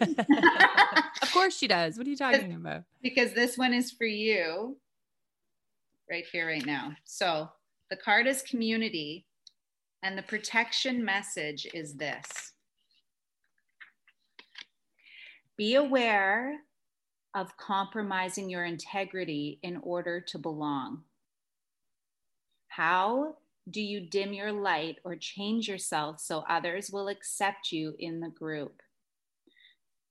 of 1.22 1.32
course, 1.32 1.58
she 1.58 1.66
does. 1.66 1.98
What 1.98 2.06
are 2.06 2.10
you 2.10 2.16
talking 2.16 2.54
about? 2.54 2.84
Because 3.02 3.32
this 3.32 3.58
one 3.58 3.74
is 3.74 3.90
for 3.90 4.06
you 4.06 4.76
right 6.08 6.24
here, 6.30 6.46
right 6.46 6.64
now. 6.64 6.92
So, 7.04 7.48
the 7.90 7.96
card 7.96 8.28
is 8.28 8.42
community 8.42 9.26
and 10.02 10.16
the 10.16 10.22
protection 10.22 11.04
message 11.04 11.66
is 11.74 11.94
this 11.94 12.52
Be 15.56 15.74
aware 15.74 16.60
of 17.34 17.56
compromising 17.56 18.50
your 18.50 18.64
integrity 18.64 19.58
in 19.62 19.76
order 19.82 20.20
to 20.20 20.38
belong. 20.38 21.02
How 22.68 23.36
do 23.70 23.80
you 23.80 24.00
dim 24.00 24.32
your 24.32 24.52
light 24.52 24.96
or 25.04 25.14
change 25.16 25.68
yourself 25.68 26.18
so 26.18 26.44
others 26.48 26.90
will 26.90 27.08
accept 27.08 27.70
you 27.70 27.94
in 27.98 28.20
the 28.20 28.30
group? 28.30 28.82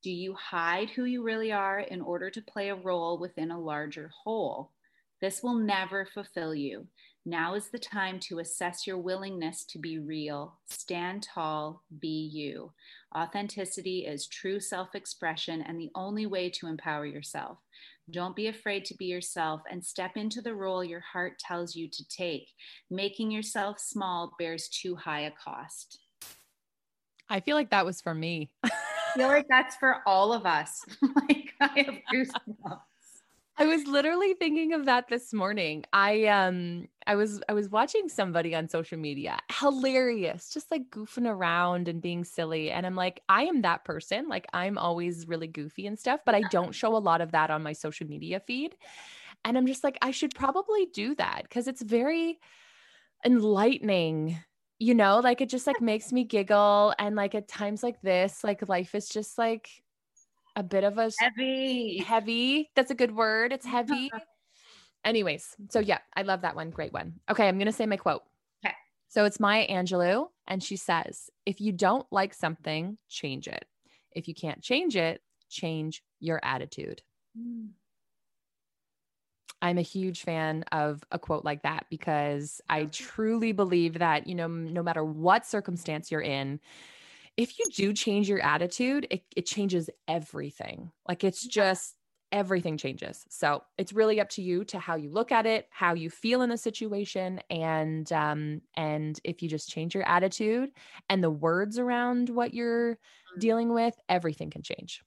Do 0.01 0.11
you 0.11 0.33
hide 0.33 0.91
who 0.91 1.03
you 1.03 1.23
really 1.23 1.51
are 1.51 1.79
in 1.79 1.99
order 1.99 2.29
to 2.29 2.41
play 2.41 2.69
a 2.69 2.75
role 2.75 3.17
within 3.17 3.51
a 3.51 3.59
larger 3.59 4.11
whole? 4.23 4.71
This 5.21 5.43
will 5.43 5.55
never 5.55 6.05
fulfill 6.05 6.55
you. 6.55 6.87
Now 7.25 7.53
is 7.53 7.69
the 7.69 7.79
time 7.79 8.19
to 8.21 8.39
assess 8.39 8.87
your 8.87 8.97
willingness 8.97 9.65
to 9.65 9.77
be 9.77 9.99
real. 9.99 10.57
Stand 10.69 11.23
tall, 11.23 11.83
be 11.99 12.29
you. 12.33 12.71
Authenticity 13.15 14.05
is 14.05 14.27
true 14.27 14.59
self 14.59 14.95
expression 14.95 15.61
and 15.61 15.79
the 15.79 15.91
only 15.95 16.25
way 16.25 16.49
to 16.51 16.67
empower 16.67 17.05
yourself. 17.05 17.57
Don't 18.11 18.35
be 18.35 18.47
afraid 18.47 18.85
to 18.85 18.95
be 18.95 19.05
yourself 19.05 19.61
and 19.69 19.83
step 19.85 20.15
into 20.15 20.41
the 20.41 20.55
role 20.55 20.83
your 20.83 21.01
heart 21.01 21.37
tells 21.37 21.75
you 21.75 21.89
to 21.89 22.07
take. 22.07 22.47
Making 22.89 23.29
yourself 23.29 23.79
small 23.79 24.33
bears 24.39 24.69
too 24.69 24.95
high 24.95 25.21
a 25.21 25.31
cost. 25.31 25.99
I 27.29 27.41
feel 27.41 27.55
like 27.55 27.69
that 27.69 27.85
was 27.85 28.01
for 28.01 28.15
me. 28.15 28.49
I 28.63 28.71
feel 29.15 29.27
like 29.27 29.47
that's 29.49 29.75
for 29.75 29.97
all 30.07 30.33
of 30.33 30.45
us. 30.45 30.83
like 31.01 31.53
I 31.59 31.67
have 31.85 31.95
goosebumps. 32.11 32.79
I 33.59 33.65
was 33.65 33.85
literally 33.87 34.35
thinking 34.35 34.73
of 34.73 34.85
that 34.85 35.09
this 35.09 35.33
morning. 35.33 35.83
I 35.91 36.25
um 36.27 36.87
I 37.05 37.15
was 37.15 37.41
I 37.49 37.53
was 37.53 37.69
watching 37.69 38.07
somebody 38.07 38.55
on 38.55 38.69
social 38.69 38.97
media. 38.97 39.37
Hilarious, 39.51 40.49
just 40.49 40.71
like 40.71 40.89
goofing 40.89 41.29
around 41.29 41.89
and 41.89 42.01
being 42.01 42.23
silly. 42.23 42.71
And 42.71 42.85
I'm 42.85 42.95
like, 42.95 43.21
I 43.27 43.43
am 43.43 43.63
that 43.63 43.83
person. 43.83 44.29
Like 44.29 44.47
I'm 44.53 44.77
always 44.77 45.27
really 45.27 45.47
goofy 45.47 45.87
and 45.87 45.99
stuff, 45.99 46.21
but 46.25 46.35
I 46.35 46.41
don't 46.43 46.73
show 46.73 46.95
a 46.95 46.99
lot 46.99 47.19
of 47.19 47.33
that 47.33 47.51
on 47.51 47.61
my 47.61 47.73
social 47.73 48.07
media 48.07 48.39
feed. 48.39 48.77
And 49.43 49.57
I'm 49.57 49.67
just 49.67 49.83
like, 49.83 49.97
I 50.01 50.11
should 50.11 50.33
probably 50.33 50.85
do 50.93 51.13
that 51.15 51.43
because 51.43 51.67
it's 51.67 51.81
very 51.81 52.39
enlightening 53.25 54.39
you 54.79 54.95
know 54.95 55.19
like 55.19 55.41
it 55.41 55.49
just 55.49 55.67
like 55.67 55.81
makes 55.81 56.13
me 56.13 56.23
giggle 56.23 56.93
and 56.97 57.13
like 57.17 57.35
at 57.35 57.49
times 57.49 57.83
like 57.83 58.01
this 58.01 58.45
like 58.45 58.69
life 58.69 58.95
is 58.95 59.09
just 59.09 59.37
like 59.37 59.83
a 60.55 60.63
bit 60.63 60.83
of 60.83 60.97
a 60.97 61.11
heavy. 61.19 61.97
Heavy. 61.99 62.69
That's 62.75 62.91
a 62.91 62.95
good 62.95 63.15
word. 63.15 63.51
It's 63.51 63.65
heavy. 63.65 64.11
Anyways, 65.05 65.55
so 65.69 65.79
yeah, 65.79 65.99
I 66.15 66.23
love 66.23 66.41
that 66.41 66.55
one. 66.55 66.71
Great 66.71 66.91
one. 66.91 67.13
Okay, 67.29 67.47
I'm 67.47 67.57
going 67.57 67.67
to 67.67 67.71
say 67.71 67.85
my 67.85 67.97
quote. 67.97 68.21
Okay. 68.65 68.75
So 69.07 69.25
it's 69.25 69.39
Maya 69.39 69.67
Angelou, 69.67 70.27
and 70.47 70.61
she 70.61 70.75
says, 70.75 71.29
If 71.45 71.61
you 71.61 71.71
don't 71.71 72.05
like 72.11 72.33
something, 72.33 72.97
change 73.07 73.47
it. 73.47 73.65
If 74.11 74.27
you 74.27 74.33
can't 74.33 74.61
change 74.61 74.95
it, 74.95 75.21
change 75.49 76.03
your 76.19 76.39
attitude. 76.43 77.01
Mm. 77.37 77.69
I'm 79.61 79.77
a 79.77 79.83
huge 79.83 80.21
fan 80.21 80.63
of 80.71 81.03
a 81.11 81.19
quote 81.19 81.43
like 81.43 81.63
that 81.63 81.85
because 81.89 82.61
I 82.69 82.85
truly 82.85 83.51
believe 83.51 83.99
that, 83.99 84.27
you 84.27 84.35
know, 84.35 84.47
no 84.47 84.81
matter 84.81 85.03
what 85.03 85.45
circumstance 85.45 86.11
you're 86.11 86.21
in, 86.21 86.59
if 87.39 87.57
you 87.57 87.65
do 87.73 87.93
change 87.93 88.27
your 88.27 88.41
attitude, 88.41 89.07
it, 89.09 89.23
it 89.33 89.45
changes 89.45 89.89
everything. 90.09 90.91
Like 91.07 91.23
it's 91.23 91.47
just 91.47 91.95
everything 92.33 92.75
changes. 92.75 93.23
So 93.29 93.63
it's 93.77 93.93
really 93.93 94.19
up 94.19 94.27
to 94.31 94.41
you 94.41 94.65
to 94.65 94.77
how 94.77 94.97
you 94.97 95.09
look 95.09 95.31
at 95.31 95.45
it, 95.45 95.69
how 95.69 95.93
you 95.93 96.09
feel 96.09 96.41
in 96.41 96.49
the 96.49 96.57
situation, 96.57 97.39
and 97.49 98.11
um, 98.11 98.61
and 98.75 99.17
if 99.23 99.41
you 99.41 99.47
just 99.47 99.69
change 99.69 99.95
your 99.95 100.05
attitude 100.05 100.71
and 101.09 101.23
the 101.23 101.29
words 101.29 101.79
around 101.79 102.29
what 102.29 102.53
you're 102.53 102.95
mm. 102.95 103.39
dealing 103.39 103.73
with, 103.73 103.95
everything 104.09 104.49
can 104.49 104.61
change. 104.61 105.01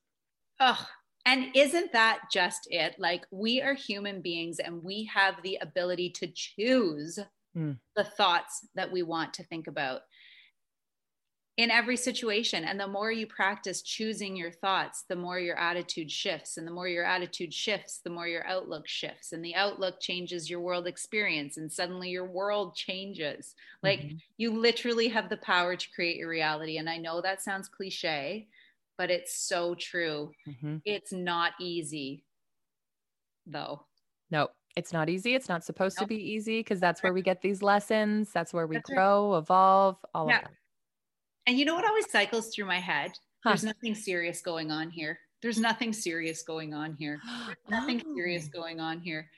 Oh, 0.58 0.86
and 1.26 1.54
isn't 1.54 1.92
that 1.92 2.22
just 2.32 2.66
it? 2.70 2.94
Like 2.98 3.26
we 3.30 3.60
are 3.60 3.74
human 3.74 4.22
beings 4.22 4.58
and 4.58 4.82
we 4.82 5.04
have 5.04 5.34
the 5.42 5.58
ability 5.60 6.08
to 6.12 6.28
choose 6.34 7.18
mm. 7.54 7.76
the 7.94 8.04
thoughts 8.04 8.66
that 8.74 8.90
we 8.90 9.02
want 9.02 9.34
to 9.34 9.44
think 9.44 9.66
about 9.66 10.00
in 11.58 11.70
every 11.70 11.96
situation. 11.96 12.64
And 12.64 12.80
the 12.80 12.86
more 12.86 13.12
you 13.12 13.26
practice 13.26 13.82
choosing 13.82 14.34
your 14.34 14.50
thoughts, 14.50 15.04
the 15.08 15.16
more 15.16 15.38
your 15.38 15.58
attitude 15.58 16.10
shifts. 16.10 16.56
And 16.56 16.66
the 16.66 16.72
more 16.72 16.88
your 16.88 17.04
attitude 17.04 17.52
shifts, 17.52 18.00
the 18.02 18.10
more 18.10 18.26
your 18.26 18.46
outlook 18.46 18.88
shifts. 18.88 19.32
And 19.32 19.44
the 19.44 19.54
outlook 19.54 20.00
changes 20.00 20.48
your 20.48 20.60
world 20.60 20.86
experience. 20.86 21.58
And 21.58 21.70
suddenly 21.70 22.08
your 22.08 22.24
world 22.24 22.74
changes. 22.74 23.54
Like 23.82 24.00
mm-hmm. 24.00 24.16
you 24.38 24.58
literally 24.58 25.08
have 25.08 25.28
the 25.28 25.36
power 25.38 25.76
to 25.76 25.90
create 25.94 26.16
your 26.16 26.30
reality. 26.30 26.78
And 26.78 26.88
I 26.88 26.96
know 26.96 27.20
that 27.20 27.42
sounds 27.42 27.68
cliche, 27.68 28.48
but 28.96 29.10
it's 29.10 29.36
so 29.36 29.74
true. 29.74 30.32
Mm-hmm. 30.48 30.76
It's 30.86 31.12
not 31.12 31.52
easy, 31.60 32.24
though. 33.46 33.84
No, 34.30 34.48
it's 34.74 34.94
not 34.94 35.10
easy. 35.10 35.34
It's 35.34 35.50
not 35.50 35.64
supposed 35.64 35.98
nope. 35.98 36.08
to 36.08 36.14
be 36.14 36.32
easy 36.32 36.60
because 36.60 36.80
that's 36.80 37.02
where 37.02 37.12
we 37.12 37.20
get 37.20 37.42
these 37.42 37.62
lessons. 37.62 38.32
That's 38.32 38.54
where 38.54 38.66
we 38.66 38.76
that's 38.76 38.88
grow, 38.88 39.32
right. 39.32 39.38
evolve, 39.38 39.98
all 40.14 40.28
yeah. 40.28 40.38
of 40.38 40.42
that. 40.44 40.50
And 41.46 41.58
you 41.58 41.64
know 41.64 41.74
what 41.74 41.84
always 41.84 42.10
cycles 42.10 42.54
through 42.54 42.66
my 42.66 42.80
head? 42.80 43.12
Huh. 43.42 43.50
There's 43.50 43.64
nothing 43.64 43.94
serious 43.94 44.40
going 44.40 44.70
on 44.70 44.90
here. 44.90 45.18
There's 45.40 45.58
nothing 45.58 45.92
serious 45.92 46.42
going 46.42 46.72
on 46.72 46.94
here. 46.94 47.20
nothing 47.68 48.02
oh. 48.06 48.14
serious 48.14 48.48
going 48.48 48.80
on 48.80 49.00
here. 49.00 49.28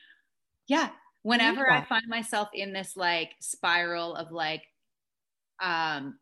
Yeah. 0.67 0.91
Whenever 1.23 1.67
yeah. 1.67 1.79
I 1.79 1.85
find 1.85 2.07
myself 2.07 2.49
in 2.53 2.73
this 2.73 2.97
like 2.97 3.31
spiral 3.41 4.15
of 4.15 4.31
like, 4.31 4.63
um, 5.61 6.19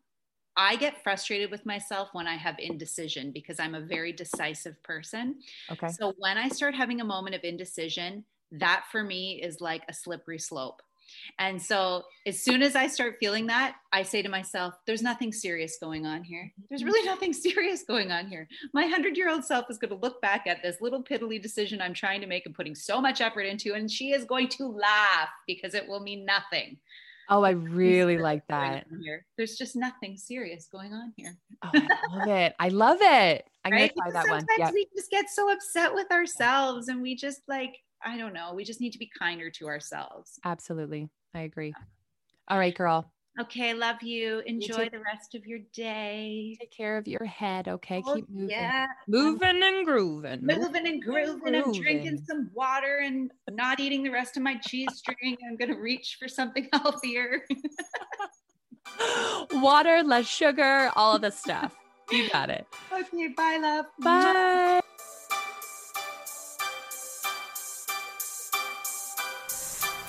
I 0.55 0.75
get 0.75 1.03
frustrated 1.03 1.51
with 1.51 1.65
myself 1.65 2.09
when 2.13 2.27
I 2.27 2.35
have 2.35 2.55
indecision 2.59 3.31
because 3.31 3.59
I'm 3.59 3.75
a 3.75 3.81
very 3.81 4.13
decisive 4.13 4.81
person. 4.83 5.39
Okay. 5.71 5.89
So 5.89 6.13
when 6.17 6.37
I 6.37 6.47
start 6.47 6.75
having 6.75 7.01
a 7.01 7.05
moment 7.05 7.35
of 7.35 7.43
indecision, 7.43 8.23
that 8.51 8.85
for 8.91 9.03
me 9.03 9.41
is 9.41 9.61
like 9.61 9.83
a 9.89 9.93
slippery 9.93 10.37
slope. 10.37 10.81
And 11.39 11.61
so 11.61 12.03
as 12.25 12.41
soon 12.41 12.61
as 12.61 12.75
I 12.75 12.87
start 12.87 13.17
feeling 13.19 13.47
that, 13.47 13.75
I 13.91 14.03
say 14.03 14.21
to 14.21 14.29
myself, 14.29 14.75
there's 14.85 15.01
nothing 15.01 15.31
serious 15.31 15.77
going 15.79 16.05
on 16.05 16.23
here. 16.23 16.51
There's 16.69 16.83
really 16.83 17.01
mm-hmm. 17.01 17.09
nothing 17.09 17.33
serious 17.33 17.83
going 17.83 18.11
on 18.11 18.27
here. 18.27 18.47
My 18.73 18.83
100 18.83 19.17
year 19.17 19.29
old 19.29 19.43
self 19.45 19.69
is 19.69 19.77
going 19.77 19.89
to 19.89 19.97
look 19.97 20.21
back 20.21 20.47
at 20.47 20.61
this 20.61 20.81
little 20.81 21.03
piddly 21.03 21.41
decision 21.41 21.81
I'm 21.81 21.93
trying 21.93 22.21
to 22.21 22.27
make 22.27 22.45
and 22.45 22.55
putting 22.55 22.75
so 22.75 23.01
much 23.01 23.21
effort 23.21 23.43
into, 23.43 23.73
and 23.73 23.89
she 23.89 24.11
is 24.11 24.25
going 24.25 24.49
to 24.49 24.67
laugh 24.67 25.29
because 25.47 25.73
it 25.73 25.87
will 25.87 25.99
mean 25.99 26.25
nothing. 26.25 26.77
Oh, 27.29 27.43
I 27.43 27.51
really 27.51 28.17
like 28.17 28.45
that. 28.47 28.85
Here. 29.01 29.25
There's 29.37 29.55
just 29.57 29.75
nothing 29.75 30.17
serious 30.17 30.67
going 30.71 30.93
on 30.93 31.13
here. 31.15 31.37
oh, 31.63 31.69
I 31.73 32.17
love 32.17 32.27
it. 32.27 32.55
I 32.59 32.69
love 32.69 32.97
it. 33.01 33.49
I'm 33.65 33.71
right? 33.71 33.91
gonna 33.95 34.11
try 34.11 34.21
that 34.21 34.29
one. 34.29 34.45
Sometimes 34.45 34.73
we 34.73 34.87
just 34.95 35.09
get 35.09 35.29
so 35.29 35.51
upset 35.51 35.93
with 35.93 36.11
ourselves 36.11 36.89
and 36.89 37.01
we 37.01 37.15
just 37.15 37.41
like 37.47 37.77
I 38.05 38.17
don't 38.17 38.33
know. 38.33 38.53
We 38.53 38.63
just 38.63 38.81
need 38.81 38.91
to 38.91 38.99
be 38.99 39.09
kinder 39.17 39.49
to 39.51 39.67
ourselves. 39.67 40.39
Absolutely. 40.43 41.09
I 41.33 41.41
agree. 41.41 41.73
All 42.47 42.59
right, 42.59 42.75
girl. 42.75 43.11
Okay, 43.39 43.73
love 43.73 44.03
you. 44.03 44.43
Enjoy 44.45 44.83
you 44.83 44.89
the 44.91 44.99
rest 44.99 45.33
of 45.33 45.47
your 45.47 45.59
day. 45.73 46.55
Take 46.59 46.71
care 46.71 46.97
of 46.97 47.07
your 47.07 47.25
head, 47.25 47.67
okay? 47.67 48.03
Oh, 48.05 48.13
Keep 48.13 48.29
moving. 48.29 48.49
Yeah. 48.49 48.85
Moving 49.07 49.63
and 49.63 49.85
grooving. 49.85 50.41
Moving 50.43 50.85
and 50.85 51.01
grooving. 51.01 51.41
grooving. 51.41 51.55
I'm 51.55 51.71
drinking 51.71 52.19
some 52.27 52.51
water 52.53 52.99
and 53.03 53.31
not 53.49 53.79
eating 53.79 54.03
the 54.03 54.11
rest 54.11 54.37
of 54.37 54.43
my 54.43 54.55
cheese 54.57 54.97
string. 54.97 55.37
I'm 55.49 55.57
going 55.57 55.73
to 55.73 55.79
reach 55.79 56.17
for 56.19 56.27
something 56.27 56.69
healthier. 56.73 57.41
water, 59.53 60.03
less 60.03 60.27
sugar, 60.27 60.91
all 60.95 61.15
of 61.15 61.21
the 61.21 61.31
stuff. 61.31 61.75
You 62.11 62.29
got 62.29 62.51
it. 62.51 62.67
Okay, 62.91 63.29
bye, 63.35 63.57
love. 63.59 63.85
Bye. 63.99 64.81